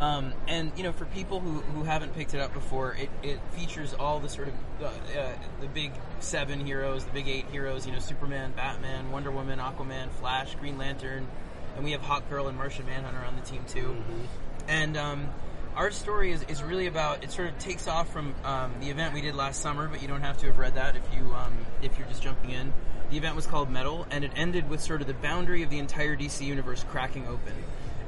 Um, 0.00 0.32
and 0.48 0.72
you 0.76 0.82
know, 0.82 0.92
for 0.92 1.04
people 1.06 1.38
who, 1.38 1.60
who 1.60 1.84
haven't 1.84 2.14
picked 2.14 2.34
it 2.34 2.40
up 2.40 2.52
before, 2.52 2.96
it, 2.96 3.08
it 3.22 3.38
features 3.52 3.94
all 3.94 4.18
the 4.18 4.28
sort 4.28 4.48
of 4.48 4.54
uh, 4.82 4.86
uh, 4.86 5.32
the 5.60 5.68
big 5.68 5.92
seven 6.18 6.64
heroes, 6.64 7.04
the 7.04 7.12
big 7.12 7.28
eight 7.28 7.46
heroes. 7.52 7.86
You 7.86 7.92
know, 7.92 8.00
Superman, 8.00 8.52
Batman, 8.56 9.12
Wonder 9.12 9.30
Woman, 9.30 9.60
Aquaman, 9.60 10.10
Flash, 10.10 10.56
Green 10.56 10.76
Lantern, 10.76 11.28
and 11.76 11.84
we 11.84 11.92
have 11.92 12.00
Hawk 12.00 12.28
Girl 12.28 12.48
and 12.48 12.58
Martian 12.58 12.86
Manhunter 12.86 13.24
on 13.24 13.36
the 13.36 13.42
team 13.42 13.64
too. 13.68 13.80
Mm-hmm. 13.80 14.20
And 14.68 14.96
um, 14.96 15.28
our 15.76 15.90
story 15.90 16.32
is, 16.32 16.42
is 16.44 16.62
really 16.62 16.86
about 16.86 17.24
it. 17.24 17.30
Sort 17.30 17.48
of 17.48 17.58
takes 17.58 17.88
off 17.88 18.12
from 18.12 18.34
um, 18.44 18.72
the 18.80 18.90
event 18.90 19.14
we 19.14 19.20
did 19.20 19.34
last 19.34 19.60
summer, 19.60 19.88
but 19.88 20.02
you 20.02 20.08
don't 20.08 20.20
have 20.20 20.38
to 20.38 20.46
have 20.46 20.58
read 20.58 20.74
that 20.74 20.96
if 20.96 21.02
you 21.14 21.32
um, 21.34 21.54
if 21.82 21.98
you're 21.98 22.08
just 22.08 22.22
jumping 22.22 22.50
in. 22.50 22.72
The 23.10 23.18
event 23.18 23.36
was 23.36 23.46
called 23.46 23.70
Metal, 23.70 24.06
and 24.10 24.24
it 24.24 24.32
ended 24.36 24.70
with 24.70 24.80
sort 24.80 25.02
of 25.02 25.06
the 25.06 25.14
boundary 25.14 25.62
of 25.62 25.70
the 25.70 25.78
entire 25.78 26.16
DC 26.16 26.46
universe 26.46 26.84
cracking 26.88 27.26
open. 27.26 27.52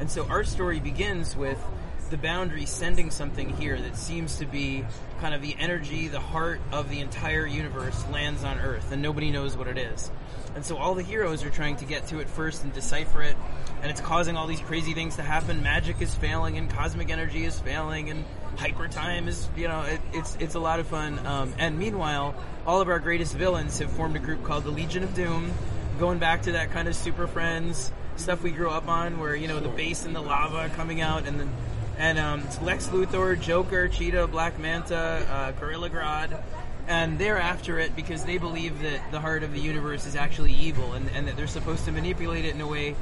And 0.00 0.10
so 0.10 0.26
our 0.28 0.44
story 0.44 0.80
begins 0.80 1.36
with 1.36 1.62
the 2.08 2.16
boundary 2.16 2.66
sending 2.66 3.10
something 3.10 3.48
here 3.56 3.80
that 3.80 3.96
seems 3.96 4.36
to 4.36 4.46
be 4.46 4.84
kind 5.20 5.34
of 5.34 5.42
the 5.42 5.56
energy, 5.58 6.08
the 6.08 6.20
heart 6.20 6.60
of 6.72 6.90
the 6.90 7.00
entire 7.00 7.46
universe 7.46 8.04
lands 8.12 8.44
on 8.44 8.58
Earth, 8.58 8.92
and 8.92 9.02
nobody 9.02 9.30
knows 9.30 9.56
what 9.56 9.68
it 9.68 9.78
is. 9.78 10.10
And 10.54 10.64
so 10.64 10.76
all 10.76 10.94
the 10.94 11.02
heroes 11.02 11.42
are 11.44 11.50
trying 11.50 11.76
to 11.76 11.84
get 11.84 12.06
to 12.08 12.20
it 12.20 12.28
first 12.28 12.62
and 12.62 12.72
decipher 12.72 13.22
it, 13.22 13.36
and 13.82 13.90
it's 13.90 14.00
causing 14.00 14.36
all 14.36 14.46
these 14.46 14.60
crazy 14.60 14.94
things 14.94 15.16
to 15.16 15.22
happen. 15.22 15.62
Magic 15.62 16.00
is 16.00 16.14
failing, 16.14 16.58
and 16.58 16.70
cosmic 16.70 17.10
energy 17.10 17.44
is 17.44 17.58
failing, 17.58 18.10
and 18.10 18.24
hyper 18.56 18.86
time 18.86 19.26
is, 19.26 19.48
you 19.56 19.66
know, 19.66 19.82
it, 19.82 20.00
it's 20.12 20.36
it's 20.38 20.54
a 20.54 20.60
lot 20.60 20.78
of 20.78 20.86
fun. 20.86 21.18
Um, 21.26 21.52
and 21.58 21.78
meanwhile, 21.78 22.34
all 22.66 22.80
of 22.80 22.88
our 22.88 23.00
greatest 23.00 23.34
villains 23.34 23.78
have 23.80 23.90
formed 23.90 24.16
a 24.16 24.20
group 24.20 24.44
called 24.44 24.64
the 24.64 24.70
Legion 24.70 25.02
of 25.02 25.14
Doom, 25.14 25.52
going 25.98 26.18
back 26.18 26.42
to 26.42 26.52
that 26.52 26.70
kind 26.70 26.86
of 26.86 26.94
Super 26.94 27.26
Friends 27.26 27.90
stuff 28.16 28.44
we 28.44 28.52
grew 28.52 28.70
up 28.70 28.88
on, 28.88 29.18
where 29.18 29.34
you 29.34 29.48
know 29.48 29.58
the 29.58 29.68
base 29.68 30.04
and 30.04 30.14
the 30.14 30.22
lava 30.22 30.68
coming 30.76 31.00
out, 31.00 31.26
and 31.26 31.40
then 31.40 31.52
and 31.98 32.18
um, 32.18 32.42
Lex 32.62 32.88
Luthor, 32.88 33.40
Joker, 33.40 33.88
Cheetah, 33.88 34.26
Black 34.28 34.58
Manta, 34.58 34.96
uh, 35.30 35.52
Gorilla 35.52 35.90
Grodd, 35.90 36.42
and 36.86 37.18
they're 37.18 37.38
after 37.38 37.78
it 37.78 37.96
because 37.96 38.24
they 38.24 38.38
believe 38.38 38.82
that 38.82 39.10
the 39.10 39.20
heart 39.20 39.42
of 39.42 39.52
the 39.52 39.60
universe 39.60 40.06
is 40.06 40.16
actually 40.16 40.52
evil, 40.52 40.92
and, 40.92 41.08
and 41.10 41.28
that 41.28 41.36
they're 41.36 41.46
supposed 41.46 41.84
to 41.86 41.92
manipulate 41.92 42.44
it 42.44 42.54
in 42.54 42.60
a 42.60 42.66
way 42.66 42.94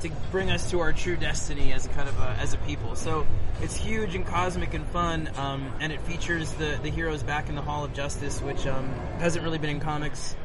to 0.00 0.10
bring 0.30 0.50
us 0.50 0.70
to 0.70 0.80
our 0.80 0.92
true 0.92 1.16
destiny 1.16 1.72
as 1.72 1.86
a 1.86 1.88
kind 1.90 2.08
of 2.08 2.18
a, 2.20 2.36
as 2.40 2.52
a 2.52 2.58
people. 2.58 2.94
So 2.94 3.26
it's 3.62 3.76
huge 3.76 4.14
and 4.14 4.26
cosmic 4.26 4.74
and 4.74 4.86
fun, 4.88 5.30
um, 5.36 5.72
and 5.80 5.92
it 5.92 6.00
features 6.02 6.52
the 6.52 6.78
the 6.82 6.90
heroes 6.90 7.22
back 7.22 7.48
in 7.48 7.54
the 7.54 7.62
Hall 7.62 7.84
of 7.84 7.94
Justice, 7.94 8.42
which 8.42 8.66
um, 8.66 8.86
hasn't 9.18 9.44
really 9.44 9.58
been 9.58 9.70
in 9.70 9.80
comics. 9.80 10.36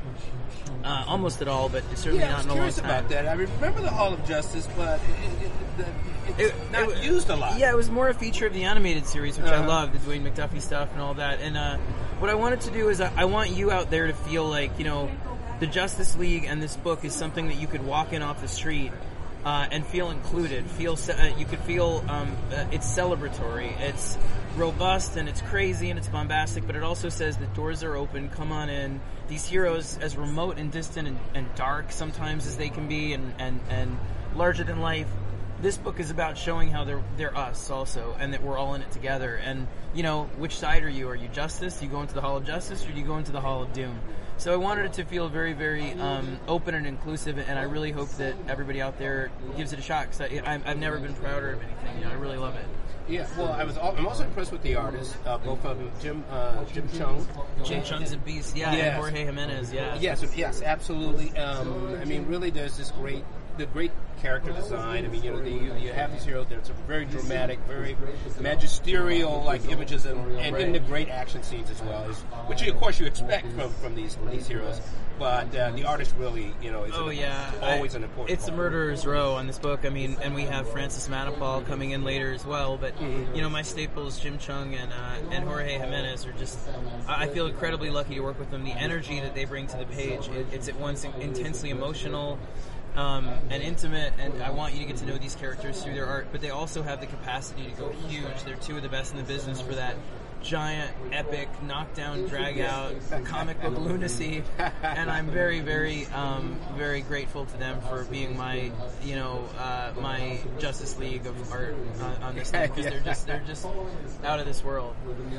Uh, 0.83 1.03
almost 1.07 1.41
at 1.41 1.47
all, 1.47 1.67
but 1.67 1.83
certainly 1.95 2.19
Yeah, 2.19 2.31
not 2.31 2.43
in 2.43 2.45
a 2.45 2.47
long 2.49 2.57
curious 2.57 2.75
time. 2.77 2.85
about 2.85 3.09
that. 3.09 3.27
I 3.27 3.33
remember 3.33 3.81
the 3.81 3.89
Hall 3.89 4.13
of 4.13 4.25
Justice, 4.25 4.67
but 4.77 4.99
it, 4.99 5.43
it, 5.43 5.51
it, 5.79 5.87
it's 6.37 6.53
It- 6.55 6.71
not 6.71 7.03
used 7.03 7.29
a 7.29 7.35
lot. 7.35 7.57
Yeah, 7.59 7.71
it 7.71 7.75
was 7.75 7.89
more 7.89 8.07
a 8.07 8.13
feature 8.13 8.47
of 8.47 8.53
the 8.53 8.63
animated 8.63 9.05
series, 9.05 9.37
which 9.37 9.51
I 9.51 9.57
Uh-huh. 9.57 9.67
love, 9.67 9.91
the 9.91 9.97
Dwayne 9.99 10.23
McDuffie 10.23 10.61
stuff 10.61 10.89
and 10.93 11.01
all 11.01 11.15
that. 11.15 11.41
And 11.41 11.57
uh, 11.57 11.77
what 12.19 12.29
I 12.29 12.35
wanted 12.35 12.61
to 12.61 12.71
do 12.71 12.87
is 12.89 13.01
I, 13.01 13.11
I 13.17 13.25
want 13.25 13.49
you 13.51 13.71
out 13.71 13.89
there 13.91 14.07
to 14.07 14.13
feel 14.13 14.47
like, 14.47 14.77
you 14.79 14.85
know, 14.85 15.11
the 15.59 15.67
Justice 15.67 16.15
League 16.17 16.45
and 16.45 16.61
this 16.63 16.77
book 16.77 17.03
is 17.03 17.13
something 17.13 17.47
that 17.47 17.57
you 17.57 17.67
could 17.67 17.85
walk 17.85 18.13
in 18.13 18.21
off 18.21 18.39
the 18.39 18.47
street 18.47 18.91
uh, 19.45 19.67
and 19.71 19.85
feel 19.85 20.11
included. 20.11 20.65
Feel 20.71 20.97
uh, 21.09 21.29
you 21.37 21.45
could 21.45 21.59
feel 21.59 22.03
um, 22.07 22.35
uh, 22.51 22.65
it's 22.71 22.87
celebratory. 22.87 23.79
It's 23.79 24.17
robust 24.55 25.15
and 25.15 25.29
it's 25.29 25.41
crazy 25.41 25.89
and 25.89 25.97
it's 25.97 26.07
bombastic, 26.07 26.67
but 26.67 26.75
it 26.75 26.83
also 26.83 27.09
says 27.09 27.37
the 27.37 27.45
doors 27.47 27.83
are 27.83 27.95
open. 27.95 28.29
Come 28.29 28.51
on 28.51 28.69
in. 28.69 28.99
These 29.27 29.45
heroes, 29.45 29.97
as 30.01 30.17
remote 30.17 30.57
and 30.57 30.71
distant 30.71 31.07
and, 31.07 31.19
and 31.33 31.55
dark 31.55 31.91
sometimes 31.91 32.47
as 32.47 32.57
they 32.57 32.69
can 32.69 32.87
be, 32.87 33.13
and, 33.13 33.33
and, 33.39 33.59
and 33.69 33.97
larger 34.35 34.63
than 34.63 34.81
life, 34.81 35.07
this 35.61 35.77
book 35.77 35.99
is 35.99 36.09
about 36.09 36.37
showing 36.37 36.71
how 36.71 36.85
they're 36.85 37.03
they're 37.17 37.37
us 37.37 37.69
also, 37.69 38.15
and 38.17 38.33
that 38.33 38.41
we're 38.41 38.57
all 38.57 38.75
in 38.75 38.81
it 38.81 38.91
together. 38.91 39.35
And 39.35 39.67
you 39.93 40.03
know, 40.03 40.23
which 40.37 40.57
side 40.57 40.83
are 40.83 40.89
you? 40.89 41.09
Are 41.09 41.15
you 41.15 41.27
Justice? 41.27 41.79
Do 41.79 41.85
you 41.85 41.91
go 41.91 42.01
into 42.01 42.13
the 42.13 42.21
Hall 42.21 42.37
of 42.37 42.45
Justice, 42.45 42.85
or 42.85 42.91
do 42.91 42.99
you 42.99 43.05
go 43.05 43.17
into 43.17 43.31
the 43.31 43.41
Hall 43.41 43.61
of 43.63 43.73
Doom? 43.73 43.99
So 44.39 44.53
I 44.53 44.55
wanted 44.55 44.85
it 44.85 44.93
to 44.93 45.03
feel 45.03 45.27
very, 45.27 45.51
very 45.51 45.91
um, 45.93 46.39
open 46.47 46.73
and 46.73 46.87
inclusive, 46.87 47.37
and 47.37 47.59
I 47.59 47.63
really 47.63 47.91
hope 47.91 48.09
that 48.11 48.35
everybody 48.47 48.81
out 48.81 48.97
there 48.97 49.31
gives 49.57 49.73
it 49.73 49.79
a 49.79 49.81
shot 49.81 50.07
because 50.09 50.21
I've 50.45 50.77
never 50.77 50.97
been 50.97 51.13
prouder 51.15 51.51
of 51.51 51.61
anything. 51.61 51.97
You 51.99 52.05
know, 52.05 52.11
I 52.11 52.13
really 52.13 52.37
love 52.37 52.55
it. 52.55 52.65
Yeah, 53.09 53.27
well, 53.37 53.51
I 53.51 53.63
was. 53.65 53.75
al- 53.77 53.95
I'm 53.97 54.07
also 54.07 54.23
impressed 54.23 54.51
with 54.51 54.61
the 54.61 54.75
artists, 54.75 55.17
uh, 55.25 55.37
both 55.39 55.65
of 55.65 55.77
them, 55.79 55.91
Jim 55.99 56.23
uh, 56.31 56.63
Jim 56.65 56.87
Cheung. 56.89 57.25
Jim 57.65 57.81
Cheung's 57.81 58.13
a 58.13 58.17
beast, 58.17 58.55
yeah, 58.55 58.71
Yes. 58.71 58.85
and 58.93 58.95
Jorge 58.97 59.25
Jimenez, 59.25 59.73
yeah. 59.73 59.97
Yes, 59.99 60.23
yes, 60.37 60.61
absolutely. 60.61 61.35
Um, 61.35 61.97
I 61.99 62.05
mean, 62.05 62.27
really, 62.27 62.51
there's 62.51 62.77
this 62.77 62.91
great, 62.91 63.25
the 63.57 63.65
great 63.65 63.91
character 64.21 64.51
design. 64.51 65.05
I 65.05 65.07
mean, 65.07 65.23
you 65.23 65.31
know, 65.31 65.41
the, 65.41 65.49
you, 65.49 65.73
you 65.75 65.91
have 65.93 66.11
these 66.11 66.23
heroes. 66.25 66.47
There's 66.49 66.69
a 66.69 66.73
very 66.87 67.05
dramatic, 67.05 67.59
very 67.67 67.95
magisterial 68.39 69.43
like 69.43 69.65
images, 69.69 70.05
and, 70.05 70.19
and 70.39 70.55
in 70.57 70.71
the 70.73 70.79
great 70.79 71.09
action 71.09 71.43
scenes 71.43 71.69
as 71.69 71.81
well, 71.83 72.03
is, 72.09 72.17
which 72.47 72.65
of 72.65 72.77
course 72.77 72.99
you 72.99 73.05
expect 73.05 73.51
from 73.53 73.69
from 73.73 73.95
these 73.95 74.17
these 74.31 74.47
heroes. 74.47 74.81
But 75.19 75.53
uh, 75.53 75.71
the 75.71 75.83
artist 75.83 76.15
really, 76.17 76.53
you 76.61 76.71
know, 76.71 76.85
is 76.85 76.93
Oh 76.95 77.09
an- 77.09 77.17
yeah, 77.17 77.51
always 77.61 77.93
I- 77.93 77.97
an 77.97 78.03
important. 78.05 78.39
It's 78.39 78.47
a 78.47 78.53
murderer's 78.53 79.05
row 79.05 79.33
on 79.35 79.47
this 79.47 79.59
book. 79.59 79.81
I 79.83 79.89
mean, 79.89 80.15
and 80.21 80.33
we 80.33 80.43
have 80.43 80.69
Francis 80.71 81.09
Manapul 81.09 81.65
coming 81.67 81.91
in 81.91 82.05
later 82.05 82.31
as 82.33 82.45
well. 82.45 82.77
But 82.77 82.95
Mm-hmm. 82.99 83.35
you 83.35 83.41
know, 83.41 83.49
my 83.49 83.61
staples, 83.61 84.17
Jim 84.19 84.37
Cheung 84.37 84.75
and 84.81 84.91
uh, 84.93 85.31
and 85.35 85.43
Jorge 85.45 85.77
Jimenez, 85.77 86.25
are 86.25 86.31
just. 86.33 86.57
I 87.07 87.25
I 87.25 87.27
feel 87.27 87.47
incredibly 87.47 87.89
lucky 87.89 88.15
to 88.15 88.21
work 88.21 88.39
with 88.39 88.49
them. 88.49 88.63
The 88.63 88.71
energy 88.71 89.19
that 89.19 89.35
they 89.35 89.43
bring 89.45 89.67
to 89.67 89.77
the 89.77 89.85
page, 89.85 90.27
it, 90.29 90.47
it's 90.53 90.67
at 90.69 90.75
once 90.79 91.03
intensely 91.19 91.69
emotional. 91.69 92.39
Um, 92.99 93.29
and 93.49 93.63
intimate, 93.63 94.13
and 94.19 94.43
I 94.43 94.51
want 94.51 94.73
you 94.73 94.79
to 94.81 94.85
get 94.85 94.97
to 94.97 95.05
know 95.05 95.17
these 95.17 95.35
characters 95.35 95.81
through 95.81 95.93
their 95.93 96.05
art. 96.05 96.27
But 96.31 96.41
they 96.41 96.49
also 96.49 96.83
have 96.83 96.99
the 96.99 97.07
capacity 97.07 97.63
to 97.63 97.71
go 97.71 97.89
huge. 98.09 98.43
They're 98.43 98.55
two 98.57 98.75
of 98.75 98.83
the 98.83 98.89
best 98.89 99.13
in 99.13 99.17
the 99.17 99.23
business 99.23 99.61
for 99.61 99.73
that 99.75 99.95
giant, 100.41 100.91
epic, 101.11 101.49
knockdown, 101.63 102.25
drag 102.27 102.59
out, 102.59 102.95
comic 103.25 103.61
book 103.61 103.77
lunacy. 103.77 104.43
And 104.83 105.09
I'm 105.09 105.29
very, 105.29 105.59
very, 105.59 106.05
um, 106.07 106.59
very 106.75 107.01
grateful 107.01 107.45
to 107.45 107.57
them 107.57 107.81
for 107.81 108.03
being 108.05 108.37
my, 108.37 108.71
you 109.03 109.15
know, 109.15 109.47
uh, 109.57 109.91
my 109.99 110.39
Justice 110.59 110.97
League 110.97 111.25
of 111.25 111.51
art 111.51 111.75
on, 112.01 112.23
on 112.23 112.35
this 112.35 112.51
thing 112.51 112.69
because 112.69 112.85
they're 112.85 112.99
just, 113.01 113.27
they're 113.27 113.43
just 113.45 113.65
out 114.23 114.39
of 114.39 114.45
this 114.45 114.63
world. 114.63 114.95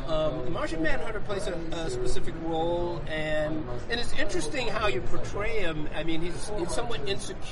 Um, 0.07 0.53
Martian 0.53 0.83
Manhunter 0.83 1.20
plays 1.20 1.46
a, 1.46 1.55
a 1.73 1.90
specific 1.90 2.35
role, 2.42 3.03
and 3.09 3.64
and 3.90 4.01
it's 4.01 4.12
interesting 4.18 4.68
how 4.68 4.87
you 4.87 5.01
portray 5.01 5.61
him. 5.61 5.88
I 5.94 6.05
mean, 6.05 6.20
he's, 6.20 6.51
he's 6.59 6.75
somewhat 6.75 7.09
insecure 7.09 7.50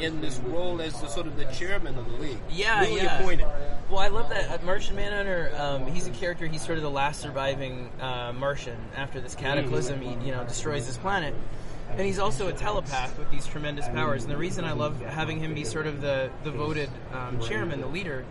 in 0.00 0.20
this 0.20 0.38
role 0.38 0.80
as 0.80 1.00
the 1.00 1.08
sort 1.08 1.26
of 1.26 1.36
the 1.36 1.44
chairman 1.46 1.96
of 1.96 2.10
the 2.10 2.18
league. 2.18 2.38
Yeah, 2.50 2.82
newly 2.82 3.02
yeah. 3.02 3.18
appointed. 3.18 3.46
Well, 3.90 4.00
I 4.00 4.08
love 4.08 4.28
that 4.30 4.50
uh, 4.50 4.64
Martian 4.64 4.96
Manhunter. 4.96 5.52
Um, 5.56 5.86
he's 5.86 6.06
a 6.06 6.10
character. 6.10 6.46
He's 6.46 6.64
sort 6.64 6.78
of 6.78 6.82
the 6.82 6.90
last 6.90 7.20
surviving 7.20 7.90
uh, 8.00 8.32
Martian 8.32 8.78
after 8.96 9.20
this 9.20 9.34
cataclysm. 9.34 10.00
He, 10.00 10.10
you 10.26 10.32
know, 10.32 10.44
destroys 10.44 10.86
this 10.86 10.96
planet, 10.96 11.34
and 11.90 12.00
he's 12.00 12.18
also 12.18 12.48
a 12.48 12.52
telepath 12.52 13.18
with 13.18 13.30
these 13.30 13.46
tremendous 13.46 13.88
powers. 13.88 14.24
And 14.24 14.32
the 14.32 14.36
reason 14.36 14.64
I 14.64 14.72
love 14.72 15.00
having 15.00 15.40
him 15.40 15.54
be 15.54 15.64
sort 15.64 15.86
of 15.86 16.00
the 16.00 16.30
the 16.44 16.50
voted 16.50 16.90
um, 17.12 17.40
chairman, 17.40 17.80
the 17.80 17.86
leader, 17.86 18.24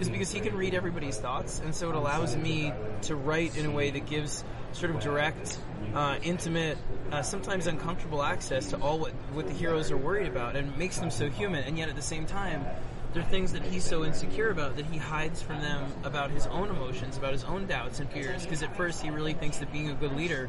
is 0.00 0.08
because 0.08 0.30
he 0.30 0.40
can 0.40 0.56
read 0.56 0.74
everybody's 0.74 1.18
thoughts, 1.18 1.60
and 1.64 1.74
so 1.74 1.90
it 1.90 1.94
allows 1.94 2.36
me 2.36 2.72
to 3.02 3.16
write 3.16 3.56
in 3.56 3.66
a 3.66 3.70
way 3.70 3.90
that 3.90 4.06
gives 4.06 4.44
sort 4.72 4.94
of 4.94 5.00
direct, 5.00 5.58
uh, 5.94 6.16
intimate, 6.22 6.78
uh, 7.10 7.22
sometimes 7.22 7.66
uncomfortable 7.66 8.22
access 8.22 8.70
to 8.70 8.76
all 8.76 8.98
what 8.98 9.12
what 9.32 9.46
the 9.46 9.52
heroes 9.52 9.90
are 9.90 9.96
worried 9.96 10.28
about, 10.28 10.56
and 10.56 10.76
makes 10.76 10.98
them 10.98 11.10
so 11.10 11.28
human. 11.28 11.64
And 11.64 11.78
yet 11.78 11.88
at 11.88 11.96
the 11.96 12.02
same 12.02 12.26
time 12.26 12.64
there 13.12 13.22
are 13.22 13.26
things 13.26 13.52
that 13.54 13.62
he's 13.62 13.84
so 13.84 14.04
insecure 14.04 14.50
about 14.50 14.76
that 14.76 14.86
he 14.86 14.96
hides 14.96 15.42
from 15.42 15.60
them 15.60 15.92
about 16.04 16.30
his 16.30 16.46
own 16.46 16.68
emotions, 16.70 17.16
about 17.16 17.32
his 17.32 17.42
own 17.42 17.66
doubts 17.66 17.98
and 17.98 18.08
fears. 18.10 18.44
Because 18.44 18.62
at 18.62 18.76
first 18.76 19.02
he 19.02 19.10
really 19.10 19.34
thinks 19.34 19.58
that 19.58 19.72
being 19.72 19.90
a 19.90 19.94
good 19.94 20.14
leader 20.14 20.48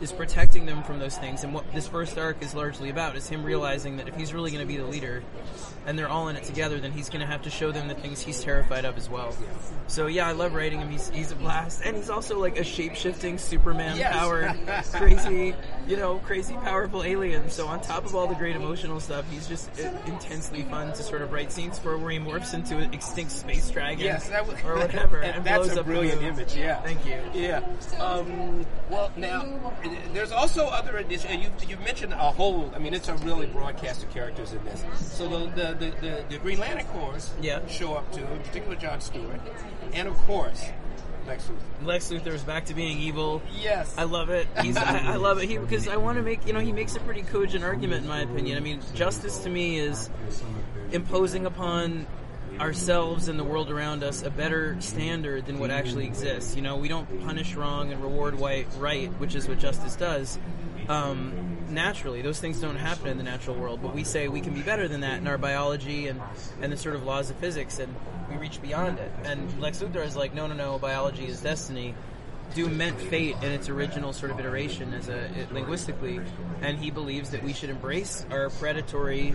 is 0.00 0.12
protecting 0.12 0.66
them 0.66 0.82
from 0.82 0.98
those 0.98 1.16
things. 1.18 1.44
And 1.44 1.52
what 1.54 1.70
this 1.72 1.86
first 1.88 2.16
arc 2.18 2.42
is 2.42 2.54
largely 2.54 2.90
about 2.90 3.16
is 3.16 3.28
him 3.28 3.42
realizing 3.44 3.96
that 3.98 4.08
if 4.08 4.14
he's 4.16 4.32
really 4.32 4.50
going 4.50 4.62
to 4.62 4.66
be 4.66 4.76
the 4.76 4.86
leader 4.86 5.22
and 5.86 5.98
they're 5.98 6.08
all 6.08 6.28
in 6.28 6.36
it 6.36 6.44
together, 6.44 6.78
then 6.80 6.92
he's 6.92 7.08
going 7.08 7.20
to 7.20 7.26
have 7.26 7.42
to 7.42 7.50
show 7.50 7.72
them 7.72 7.88
the 7.88 7.94
things 7.94 8.20
he's 8.20 8.42
terrified 8.42 8.84
of 8.84 8.96
as 8.96 9.08
well. 9.08 9.34
So 9.86 10.06
yeah, 10.06 10.28
I 10.28 10.32
love 10.32 10.52
writing 10.54 10.80
him. 10.80 10.90
He's, 10.90 11.08
he's 11.08 11.32
a 11.32 11.36
blast. 11.36 11.80
And 11.84 11.96
he's 11.96 12.10
also 12.10 12.38
like 12.38 12.58
a 12.58 12.64
shape 12.64 12.94
shifting 12.94 13.38
Superman 13.38 13.96
Yes. 13.96 14.12
powered, 14.12 14.54
crazy, 14.92 15.54
you 15.86 15.96
know, 15.96 16.18
crazy 16.18 16.54
powerful 16.54 17.02
alien. 17.02 17.48
So 17.50 17.66
on 17.66 17.80
top 17.80 18.04
of 18.04 18.14
all 18.14 18.26
the 18.26 18.34
great 18.34 18.54
emotional 18.56 19.00
stuff, 19.00 19.24
he's 19.30 19.46
just 19.48 19.70
uh, 19.80 19.90
intensely 20.06 20.62
fun 20.64 20.92
to 20.92 21.02
sort 21.02 21.22
of 21.22 21.32
write 21.32 21.50
scenes 21.50 21.78
for 21.78 21.96
where 21.96 22.10
he 22.10 22.18
morphs 22.18 22.52
into 22.54 22.76
an 22.76 22.92
extinct 22.92 23.32
space 23.32 23.70
dragon 23.70 24.04
Yes, 24.04 24.28
that 24.28 24.46
was, 24.46 24.56
or 24.64 24.74
whatever. 24.76 25.20
and 25.20 25.36
and 25.36 25.44
that's 25.44 25.64
blows 25.66 25.76
a 25.76 25.80
up 25.80 25.86
brilliant 25.86 26.22
image. 26.22 26.54
Yeah, 26.54 26.80
Thank 26.82 27.06
you. 27.06 27.18
Yeah. 27.32 27.60
Um, 27.98 28.66
well, 28.90 29.10
now 29.16 29.42
there's 30.12 30.32
also 30.32 30.66
other 30.66 30.96
additions. 30.98 31.42
You 31.44 31.50
you 31.68 31.76
mentioned 31.84 32.12
a 32.12 32.16
whole. 32.32 32.70
I 32.74 32.78
mean, 32.78 32.94
it's 32.94 33.08
a 33.08 33.14
really 33.16 33.46
broad 33.46 33.76
cast 33.76 34.02
of 34.02 34.10
characters 34.10 34.52
in 34.52 34.64
this. 34.64 34.84
So 34.96 35.28
the 35.28 35.46
the 35.50 35.74
the, 35.74 35.90
the, 36.00 36.24
the 36.30 36.38
Green 36.38 36.58
Lantern 36.58 36.86
Corps 36.86 37.30
Yeah. 37.40 37.66
show 37.68 37.94
up 37.94 38.10
too, 38.12 38.24
in 38.24 38.38
particular 38.40 38.76
John 38.76 39.00
Stewart, 39.00 39.40
and 39.92 40.08
of 40.08 40.16
course 40.18 40.64
Lex 41.26 41.44
Luthor. 41.48 41.86
Lex 41.86 42.08
Luthor 42.10 42.32
is 42.32 42.42
back 42.42 42.64
to 42.66 42.74
being 42.74 42.98
evil. 42.98 43.42
Yes. 43.60 43.94
I 43.98 44.04
love 44.04 44.30
it. 44.30 44.46
He's, 44.62 44.76
I, 44.78 45.12
I 45.12 45.16
love 45.16 45.38
it. 45.42 45.48
He 45.48 45.58
because 45.58 45.86
I 45.86 45.96
want 45.96 46.16
to 46.16 46.22
make 46.22 46.46
you 46.46 46.52
know 46.52 46.60
he 46.60 46.72
makes 46.72 46.96
a 46.96 47.00
pretty 47.00 47.22
cogent 47.22 47.62
argument 47.64 48.02
in 48.02 48.08
my 48.08 48.20
opinion. 48.20 48.56
I 48.56 48.60
mean, 48.60 48.80
justice 48.94 49.38
to 49.40 49.50
me 49.50 49.78
is 49.78 50.08
imposing 50.92 51.44
upon 51.46 52.06
ourselves 52.60 53.28
and 53.28 53.38
the 53.38 53.44
world 53.44 53.70
around 53.70 54.02
us 54.02 54.22
a 54.22 54.30
better 54.30 54.76
standard 54.80 55.46
than 55.46 55.58
what 55.58 55.70
actually 55.70 56.06
exists. 56.06 56.56
You 56.56 56.62
know, 56.62 56.76
we 56.76 56.88
don't 56.88 57.06
punish 57.24 57.54
wrong 57.54 57.92
and 57.92 58.02
reward 58.02 58.38
white 58.38 58.66
right, 58.78 59.08
which 59.20 59.34
is 59.34 59.48
what 59.48 59.58
justice 59.58 59.96
does. 59.96 60.38
um, 60.88 61.58
naturally. 61.68 62.22
Those 62.22 62.40
things 62.40 62.60
don't 62.60 62.76
happen 62.76 63.08
in 63.08 63.18
the 63.18 63.22
natural 63.22 63.54
world, 63.56 63.80
but 63.82 63.94
we 63.94 64.04
say 64.04 64.28
we 64.28 64.40
can 64.40 64.54
be 64.54 64.62
better 64.62 64.88
than 64.88 65.02
that 65.02 65.18
in 65.18 65.26
our 65.26 65.38
biology 65.38 66.08
and, 66.08 66.20
and 66.62 66.72
the 66.72 66.76
sort 66.76 66.94
of 66.96 67.04
laws 67.04 67.30
of 67.30 67.36
physics, 67.36 67.78
and 67.78 67.94
we 68.30 68.36
reach 68.36 68.60
beyond 68.62 68.98
it. 68.98 69.12
And 69.24 69.60
Lex 69.60 69.80
Luthor 69.82 70.04
is 70.04 70.16
like, 70.16 70.34
no, 70.34 70.46
no, 70.46 70.54
no, 70.54 70.78
biology 70.78 71.26
is 71.26 71.40
destiny. 71.40 71.94
Doom 72.54 72.76
meant 72.76 73.00
fate 73.00 73.36
in 73.42 73.52
its 73.52 73.68
original 73.68 74.12
sort 74.12 74.30
of 74.30 74.40
iteration 74.40 74.94
as 74.94 75.08
a 75.08 75.24
it, 75.38 75.52
linguistically, 75.52 76.20
and 76.60 76.78
he 76.78 76.90
believes 76.90 77.30
that 77.30 77.42
we 77.42 77.52
should 77.52 77.70
embrace 77.70 78.24
our 78.30 78.50
predatory, 78.50 79.34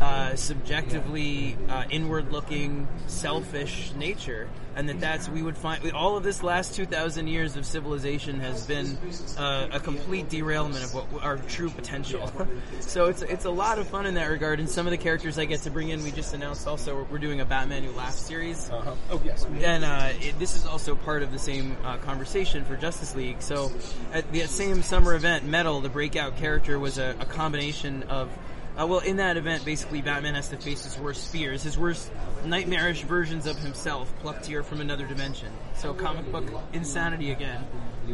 uh, 0.00 0.34
subjectively 0.34 1.56
uh, 1.68 1.84
inward-looking, 1.90 2.88
selfish 3.06 3.92
nature, 3.96 4.48
and 4.74 4.88
that 4.88 5.00
that's 5.00 5.28
we 5.28 5.42
would 5.42 5.56
find 5.56 5.92
all 5.92 6.16
of 6.16 6.22
this 6.22 6.42
last 6.42 6.74
two 6.74 6.86
thousand 6.86 7.28
years 7.28 7.56
of 7.56 7.64
civilization 7.64 8.40
has 8.40 8.66
been 8.66 8.98
uh, 9.38 9.68
a 9.72 9.80
complete 9.80 10.28
derailment 10.28 10.84
of 10.84 10.94
what 10.94 11.22
our 11.22 11.38
true 11.38 11.70
potential. 11.70 12.30
so 12.80 13.06
it's 13.06 13.22
it's 13.22 13.44
a 13.44 13.50
lot 13.50 13.78
of 13.78 13.86
fun 13.88 14.06
in 14.06 14.14
that 14.14 14.26
regard, 14.26 14.60
and 14.60 14.68
some 14.68 14.86
of 14.86 14.90
the 14.90 14.98
characters 14.98 15.38
I 15.38 15.44
get 15.44 15.62
to 15.62 15.70
bring 15.70 15.90
in, 15.90 16.02
we 16.02 16.10
just 16.10 16.34
announced 16.34 16.66
also 16.66 17.06
we're, 17.10 17.18
doing 17.18 17.40
a 17.40 17.44
Batman 17.46 17.82
Who 17.82 17.92
Laughs 17.92 18.20
series. 18.20 18.70
Uh-huh. 18.70 18.94
Oh 19.10 19.20
yes. 19.24 19.46
And 19.62 19.84
uh, 19.84 20.12
it, 20.20 20.38
this 20.38 20.54
is 20.56 20.66
also 20.66 20.94
part 20.94 21.22
of 21.22 21.32
the 21.32 21.38
same 21.38 21.76
uh, 21.82 21.96
conversation 22.46 22.64
for 22.64 22.80
Justice 22.80 23.14
League. 23.14 23.42
So 23.42 23.72
at 24.12 24.30
the 24.32 24.46
same 24.46 24.82
summer 24.82 25.14
event, 25.14 25.44
Metal, 25.44 25.80
the 25.80 25.88
breakout 25.88 26.36
character, 26.36 26.78
was 26.78 26.98
a, 26.98 27.16
a 27.20 27.24
combination 27.24 28.04
of. 28.04 28.30
Uh, 28.78 28.86
well, 28.86 28.98
in 28.98 29.16
that 29.16 29.38
event, 29.38 29.64
basically, 29.64 30.02
Batman 30.02 30.34
has 30.34 30.48
to 30.48 30.56
face 30.58 30.84
his 30.84 30.98
worst 30.98 31.32
fears, 31.32 31.62
his 31.62 31.78
worst 31.78 32.10
nightmarish 32.44 33.04
versions 33.04 33.46
of 33.46 33.58
himself, 33.58 34.12
plucked 34.20 34.44
here 34.44 34.62
from 34.62 34.82
another 34.82 35.06
dimension. 35.06 35.48
So, 35.76 35.94
comic 35.94 36.30
book 36.30 36.44
insanity 36.74 37.30
again. 37.30 37.64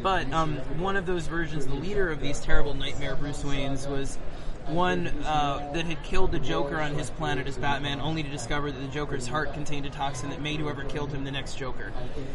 But 0.02 0.32
um, 0.32 0.58
one 0.78 0.96
of 0.96 1.04
those 1.04 1.26
versions, 1.26 1.66
the 1.66 1.74
leader 1.74 2.10
of 2.10 2.20
these 2.20 2.38
terrible 2.38 2.74
nightmare 2.74 3.16
Bruce 3.16 3.42
Waynes, 3.42 3.90
was 3.90 4.18
one 4.68 5.08
uh, 5.24 5.70
that 5.74 5.84
had 5.84 6.02
killed 6.02 6.32
the 6.32 6.38
Joker 6.38 6.80
on 6.80 6.94
his 6.94 7.10
planet 7.10 7.46
as 7.46 7.56
Batman, 7.56 8.00
only 8.00 8.22
to 8.22 8.28
discover 8.28 8.70
that 8.70 8.78
the 8.78 8.88
Joker's 8.88 9.26
heart 9.26 9.54
contained 9.54 9.86
a 9.86 9.90
toxin 9.90 10.30
that 10.30 10.40
made 10.40 10.60
whoever 10.60 10.84
killed 10.84 11.12
him 11.12 11.24
the 11.24 11.30
next 11.30 11.56
Joker. 11.56 11.92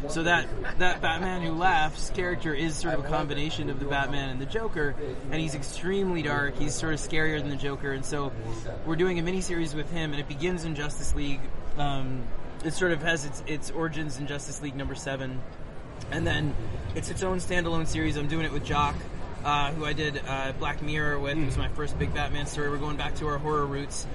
So 0.10 0.24
that 0.24 0.48
that 0.80 1.02
Batman 1.02 1.42
who 1.42 1.54
laughs 1.54 2.10
character 2.12 2.54
is 2.54 2.76
sort 2.76 2.94
of 2.96 3.06
a 3.06 3.08
combination 3.08 3.70
of 3.70 3.80
the 3.80 3.86
Batman 3.86 4.30
and 4.30 4.42
the 4.42 4.46
Joker, 4.46 4.96
and 5.32 5.42
he's 5.42 5.56
extremely 5.56 6.22
dark. 6.22 6.58
He's 6.58 6.76
sort 6.76 6.94
of 6.94 7.00
scarier 7.00 7.40
than 7.40 7.50
the 7.50 7.56
Joker, 7.56 7.92
and 7.92 8.06
so 8.06 8.32
we're 8.86 8.96
doing 8.96 9.20
a 9.20 9.24
miniseries 9.24 9.74
with 9.74 9.92
him, 9.92 10.12
and 10.12 10.20
it 10.20 10.28
begins 10.28 10.66
in 10.66 10.76
Justice 10.76 11.16
League. 11.16 11.42
Um, 11.78 12.24
it 12.64 12.74
sort 12.74 12.92
of 12.92 13.02
has 13.02 13.26
its 13.26 13.44
its 13.48 13.72
origins 13.72 14.18
in 14.18 14.28
Justice 14.28 14.62
League 14.62 14.76
number 14.76 14.96
seven, 14.96 15.42
and 16.12 16.26
then 16.26 16.56
it's 16.96 17.10
its 17.10 17.24
own 17.24 17.38
standalone 17.38 17.88
series. 17.88 18.18
I'm 18.18 18.28
doing 18.28 18.46
it 18.46 18.52
with 18.52 18.66
Jock 18.66 18.96
uh, 19.44 19.72
who 19.72 19.86
I 19.86 19.94
did 19.94 20.22
uh, 20.28 20.54
Black 20.60 20.82
Mirror 20.82 21.20
with. 21.20 21.38
It 21.38 21.46
was 21.46 21.58
my 21.58 21.70
first 21.70 21.98
big 21.98 22.14
Batman 22.14 22.46
story. 22.46 22.70
We're 22.70 22.78
going 22.78 22.98
back 22.98 23.16
to 23.16 23.28
our 23.28 23.38
horror 23.38 23.66
roots. 23.66 24.06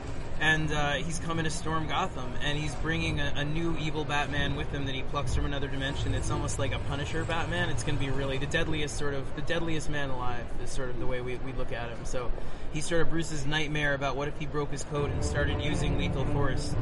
And 0.41 0.73
uh, 0.73 0.95
he's 0.95 1.21
coming 1.21 1.45
to 1.45 1.51
storm 1.51 1.87
Gotham, 1.87 2.33
and 2.43 2.59
he's 2.59 2.75
bringing 2.77 3.21
a, 3.21 3.33
a, 3.37 3.45
new 3.45 3.77
evil 3.79 4.05
Batman 4.05 4.57
with 4.57 4.73
him 4.73 4.87
that 4.87 4.95
he 4.95 5.03
plucks 5.03 5.37
from 5.37 5.45
another 5.45 5.69
dimension. 5.69 6.15
It's 6.15 6.33
almost 6.33 6.59
like 6.59 6.75
a 6.75 6.81
Punisher 6.81 7.25
Batman. 7.25 7.69
It's 7.69 7.85
going 7.85 7.97
to 7.97 8.05
be 8.05 8.11
really 8.11 8.39
the 8.39 8.47
deadliest 8.47 8.99
sort 8.99 9.15
of 9.15 9.37
the 9.37 9.43
deadliest 9.43 9.89
man 9.89 10.11
alive 10.11 10.45
is 10.61 10.69
sort 10.71 10.91
of 10.91 10.99
the 10.99 11.07
way 11.07 11.21
we, 11.21 11.37
we 11.37 11.53
look 11.53 11.71
at 11.71 11.91
him. 11.91 12.05
So 12.05 12.33
he's 12.73 12.85
sort 12.87 13.03
of 13.03 13.11
Bruce's 13.11 13.47
nightmare 13.47 13.95
about 13.95 14.17
what 14.17 14.27
if 14.27 14.37
he 14.37 14.47
broke 14.47 14.73
his 14.73 14.83
code 14.83 15.13
and 15.13 15.25
started 15.25 15.63
using 15.63 15.97
lethal 15.97 16.25
force. 16.25 16.75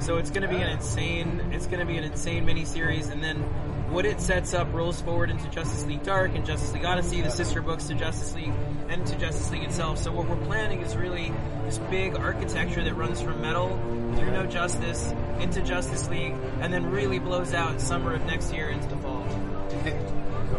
So 0.00 0.18
it's 0.18 0.28
going 0.28 0.42
to 0.42 0.48
be 0.48 0.60
an 0.60 0.68
insane 0.68 1.40
it's 1.52 1.66
going 1.66 1.80
to 1.80 1.86
be 1.86 1.96
an 1.96 2.04
insane 2.04 2.44
miniseries, 2.44 3.10
and 3.10 3.24
then 3.24 3.42
what 3.90 4.04
it 4.04 4.20
sets 4.20 4.52
up 4.54 4.72
rolls 4.72 5.00
forward 5.00 5.30
into 5.30 5.48
Justice 5.50 5.86
League 5.86 6.02
Dark 6.02 6.34
and 6.34 6.44
Justice 6.44 6.72
League 6.72 6.84
Odyssey, 6.84 7.20
the 7.22 7.30
sister 7.30 7.62
books 7.62 7.86
to 7.86 7.94
Justice 7.94 8.34
League 8.34 8.52
and 8.88 9.06
to 9.06 9.16
Justice 9.16 9.50
League 9.50 9.62
itself. 9.62 9.98
So 9.98 10.12
what 10.12 10.28
we're 10.28 10.44
planning 10.46 10.80
is 10.80 10.96
really 10.96 11.32
this 11.64 11.78
big 11.90 12.16
architecture 12.16 12.82
that 12.82 12.94
runs 12.94 13.20
from 13.20 13.40
Metal 13.40 13.68
through 14.16 14.32
No 14.32 14.46
Justice 14.46 15.12
into 15.40 15.62
Justice 15.62 16.08
League, 16.08 16.34
and 16.60 16.72
then 16.72 16.90
really 16.90 17.18
blows 17.18 17.54
out 17.54 17.80
summer 17.80 18.14
of 18.14 18.24
next 18.24 18.52
year 18.52 18.70
into 18.70 18.88
the. 18.88 19.05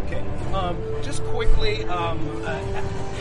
Okay. 0.05 0.23
Um, 0.53 0.77
just 1.03 1.23
quickly, 1.25 1.83
um, 1.85 2.19
uh, 2.45 2.59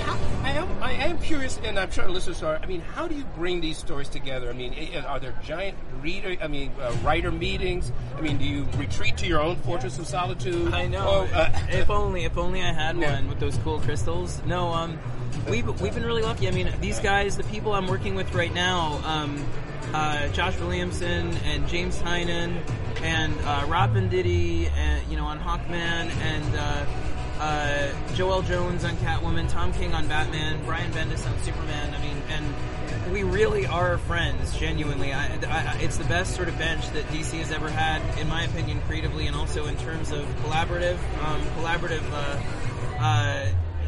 how, 0.04 0.18
I 0.42 0.50
am 0.50 0.82
I 0.82 0.92
am 0.92 1.18
curious, 1.18 1.58
and 1.64 1.78
I'm 1.78 1.90
sure 1.90 2.08
listeners 2.08 2.42
are. 2.42 2.58
I 2.62 2.66
mean, 2.66 2.80
how 2.80 3.06
do 3.08 3.14
you 3.14 3.24
bring 3.36 3.60
these 3.60 3.78
stories 3.78 4.08
together? 4.08 4.48
I 4.48 4.52
mean, 4.52 4.74
are 5.06 5.18
there 5.20 5.34
giant 5.44 5.76
reader? 6.02 6.36
I 6.42 6.46
mean, 6.48 6.72
uh, 6.80 6.92
writer 7.02 7.30
meetings? 7.32 7.92
I 8.16 8.20
mean, 8.20 8.38
do 8.38 8.44
you 8.44 8.66
retreat 8.76 9.16
to 9.18 9.26
your 9.26 9.40
own 9.40 9.56
fortress 9.56 9.98
of 9.98 10.06
solitude? 10.06 10.72
I 10.72 10.86
know. 10.86 11.26
Oh, 11.30 11.34
uh, 11.34 11.50
if 11.70 11.90
only, 11.90 12.24
if 12.24 12.36
only 12.38 12.62
I 12.62 12.72
had 12.72 12.96
Yeah. 12.96 13.14
one 13.14 13.28
with 13.28 13.40
those 13.40 13.56
cool 13.58 13.80
crystals. 13.80 14.40
No, 14.46 14.68
um, 14.72 14.98
we've 15.48 15.66
we've 15.80 15.94
been 15.94 16.04
really 16.06 16.22
lucky. 16.22 16.48
I 16.48 16.52
mean, 16.52 16.72
these 16.80 17.00
guys, 17.00 17.36
the 17.36 17.44
people 17.44 17.72
I'm 17.74 17.86
working 17.88 18.14
with 18.14 18.32
right 18.34 18.52
now, 18.54 19.00
um, 19.04 19.44
uh, 19.92 20.28
Josh 20.28 20.58
Williamson 20.58 21.36
and 21.38 21.66
James 21.68 21.98
Tynion 21.98 22.60
and 23.02 23.34
uh, 23.40 23.66
Rob 23.68 23.94
Venditti, 23.94 24.70
and 24.72 25.10
you 25.10 25.16
know, 25.16 25.24
on 25.24 25.38
Hawkman 25.38 26.10
and. 26.22 26.56
Uh, 26.56 26.86
uh, 27.38 27.92
Joëlle 28.14 28.46
Jones 28.46 28.82
on 28.84 28.96
Catwoman, 28.96 29.46
Tom 29.50 29.70
King 29.74 29.92
on 29.92 30.08
Batman, 30.08 30.58
Brian 30.64 30.90
Bendis 30.92 31.30
on 31.30 31.38
Superman. 31.40 31.92
I 31.92 32.00
mean, 32.00 32.22
and 32.30 33.12
we 33.12 33.22
really 33.22 33.66
are 33.66 33.98
friends, 33.98 34.56
genuinely. 34.58 35.12
I, 35.12 35.26
I, 35.46 35.78
it's 35.80 35.98
the 35.98 36.04
best 36.04 36.34
sort 36.34 36.48
of 36.48 36.58
bench 36.58 36.88
that 36.90 37.04
DC 37.08 37.38
has 37.38 37.52
ever 37.52 37.68
had, 37.68 38.00
in 38.18 38.28
my 38.28 38.44
opinion, 38.44 38.80
creatively 38.86 39.26
and 39.26 39.36
also 39.36 39.66
in 39.66 39.76
terms 39.76 40.10
of 40.12 40.24
collaborative, 40.42 40.98
um, 41.22 41.42
collaborative 41.58 42.02
uh, 42.10 43.02
uh, 43.02 43.46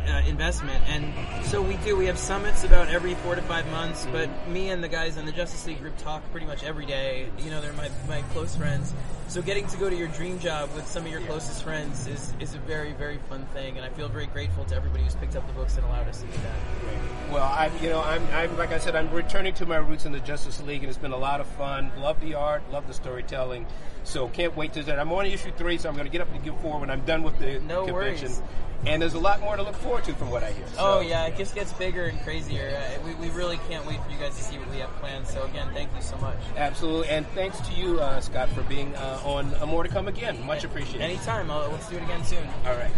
uh, 0.08 0.22
investment. 0.26 0.82
And 0.88 1.12
so 1.44 1.60
we 1.62 1.76
do. 1.78 1.96
We 1.96 2.06
have 2.06 2.18
summits 2.18 2.64
about 2.64 2.88
every 2.88 3.14
four 3.16 3.34
to 3.34 3.42
five 3.42 3.68
months. 3.70 4.06
But 4.10 4.28
me 4.48 4.70
and 4.70 4.82
the 4.82 4.88
guys 4.88 5.16
in 5.16 5.26
the 5.26 5.32
Justice 5.32 5.66
League 5.66 5.80
group 5.80 5.96
talk 5.98 6.22
pretty 6.32 6.46
much 6.46 6.64
every 6.64 6.86
day. 6.86 7.28
You 7.38 7.50
know, 7.50 7.60
they're 7.60 7.72
my 7.74 7.90
my 8.08 8.22
close 8.32 8.56
friends. 8.56 8.94
So 9.28 9.42
getting 9.42 9.66
to 9.66 9.76
go 9.76 9.90
to 9.90 9.94
your 9.94 10.08
dream 10.08 10.38
job 10.38 10.70
with 10.74 10.86
some 10.86 11.04
of 11.04 11.12
your 11.12 11.20
closest 11.20 11.62
friends 11.62 12.06
is, 12.06 12.32
is 12.40 12.54
a 12.54 12.58
very, 12.60 12.92
very 12.94 13.18
fun 13.28 13.44
thing, 13.52 13.76
and 13.76 13.84
I 13.84 13.90
feel 13.90 14.08
very 14.08 14.24
grateful 14.24 14.64
to 14.64 14.74
everybody 14.74 15.02
who's 15.04 15.16
picked 15.16 15.36
up 15.36 15.46
the 15.46 15.52
books 15.52 15.76
and 15.76 15.84
allowed 15.84 16.08
us 16.08 16.22
to 16.22 16.26
do 16.26 16.32
that. 16.32 17.30
Well, 17.30 17.42
I, 17.42 17.70
you 17.82 17.90
know, 17.90 18.00
I'm, 18.00 18.26
I'm 18.32 18.56
like 18.56 18.72
I 18.72 18.78
said, 18.78 18.96
I'm 18.96 19.10
returning 19.10 19.52
to 19.56 19.66
my 19.66 19.76
roots 19.76 20.06
in 20.06 20.12
the 20.12 20.20
Justice 20.20 20.62
League, 20.62 20.80
and 20.80 20.88
it's 20.88 20.96
been 20.98 21.12
a 21.12 21.18
lot 21.18 21.42
of 21.42 21.46
fun. 21.46 21.92
Love 21.98 22.18
the 22.22 22.36
art, 22.36 22.62
love 22.72 22.86
the 22.86 22.94
storytelling. 22.94 23.66
So 24.04 24.28
can't 24.28 24.56
wait 24.56 24.72
to 24.72 24.82
that. 24.84 24.98
I'm 24.98 25.12
on 25.12 25.26
issue 25.26 25.50
three, 25.58 25.76
so 25.76 25.90
I'm 25.90 25.94
going 25.94 26.06
to 26.06 26.10
get 26.10 26.22
up 26.22 26.32
to 26.32 26.38
give 26.38 26.58
four 26.62 26.80
when 26.80 26.88
I'm 26.88 27.04
done 27.04 27.22
with 27.22 27.38
the 27.38 27.60
No 27.60 27.84
convention. 27.84 27.92
worries. 28.30 28.42
And 28.86 29.02
there's 29.02 29.12
a 29.12 29.18
lot 29.18 29.40
more 29.40 29.56
to 29.56 29.62
look 29.62 29.74
forward 29.74 29.97
to 30.04 30.14
from 30.14 30.30
what 30.30 30.42
I 30.42 30.52
hear. 30.52 30.66
Oh 30.78 31.00
yeah, 31.00 31.26
it 31.26 31.36
just 31.36 31.54
gets 31.54 31.72
bigger 31.72 32.04
and 32.04 32.20
crazier. 32.22 32.76
Uh, 32.76 33.00
we, 33.06 33.14
we 33.14 33.30
really 33.30 33.58
can't 33.68 33.86
wait 33.86 34.02
for 34.02 34.10
you 34.10 34.18
guys 34.18 34.36
to 34.36 34.42
see 34.42 34.58
what 34.58 34.70
we 34.70 34.78
have 34.78 34.90
planned. 35.00 35.26
So 35.26 35.44
again, 35.44 35.68
thank 35.74 35.94
you 35.94 36.02
so 36.02 36.16
much. 36.18 36.36
Absolutely, 36.56 37.08
and 37.08 37.26
thanks 37.28 37.60
to 37.60 37.72
you, 37.74 38.00
uh, 38.00 38.20
Scott, 38.20 38.48
for 38.50 38.62
being 38.62 38.94
uh, 38.96 39.20
on 39.24 39.54
More 39.68 39.82
to 39.82 39.88
Come 39.88 40.08
again. 40.08 40.44
Much 40.46 40.64
appreciated. 40.64 41.02
Anytime. 41.02 41.50
I'll, 41.50 41.70
let's 41.70 41.88
do 41.88 41.96
it 41.96 42.02
again 42.02 42.24
soon. 42.24 42.48
All 42.66 42.76
right. 42.76 42.90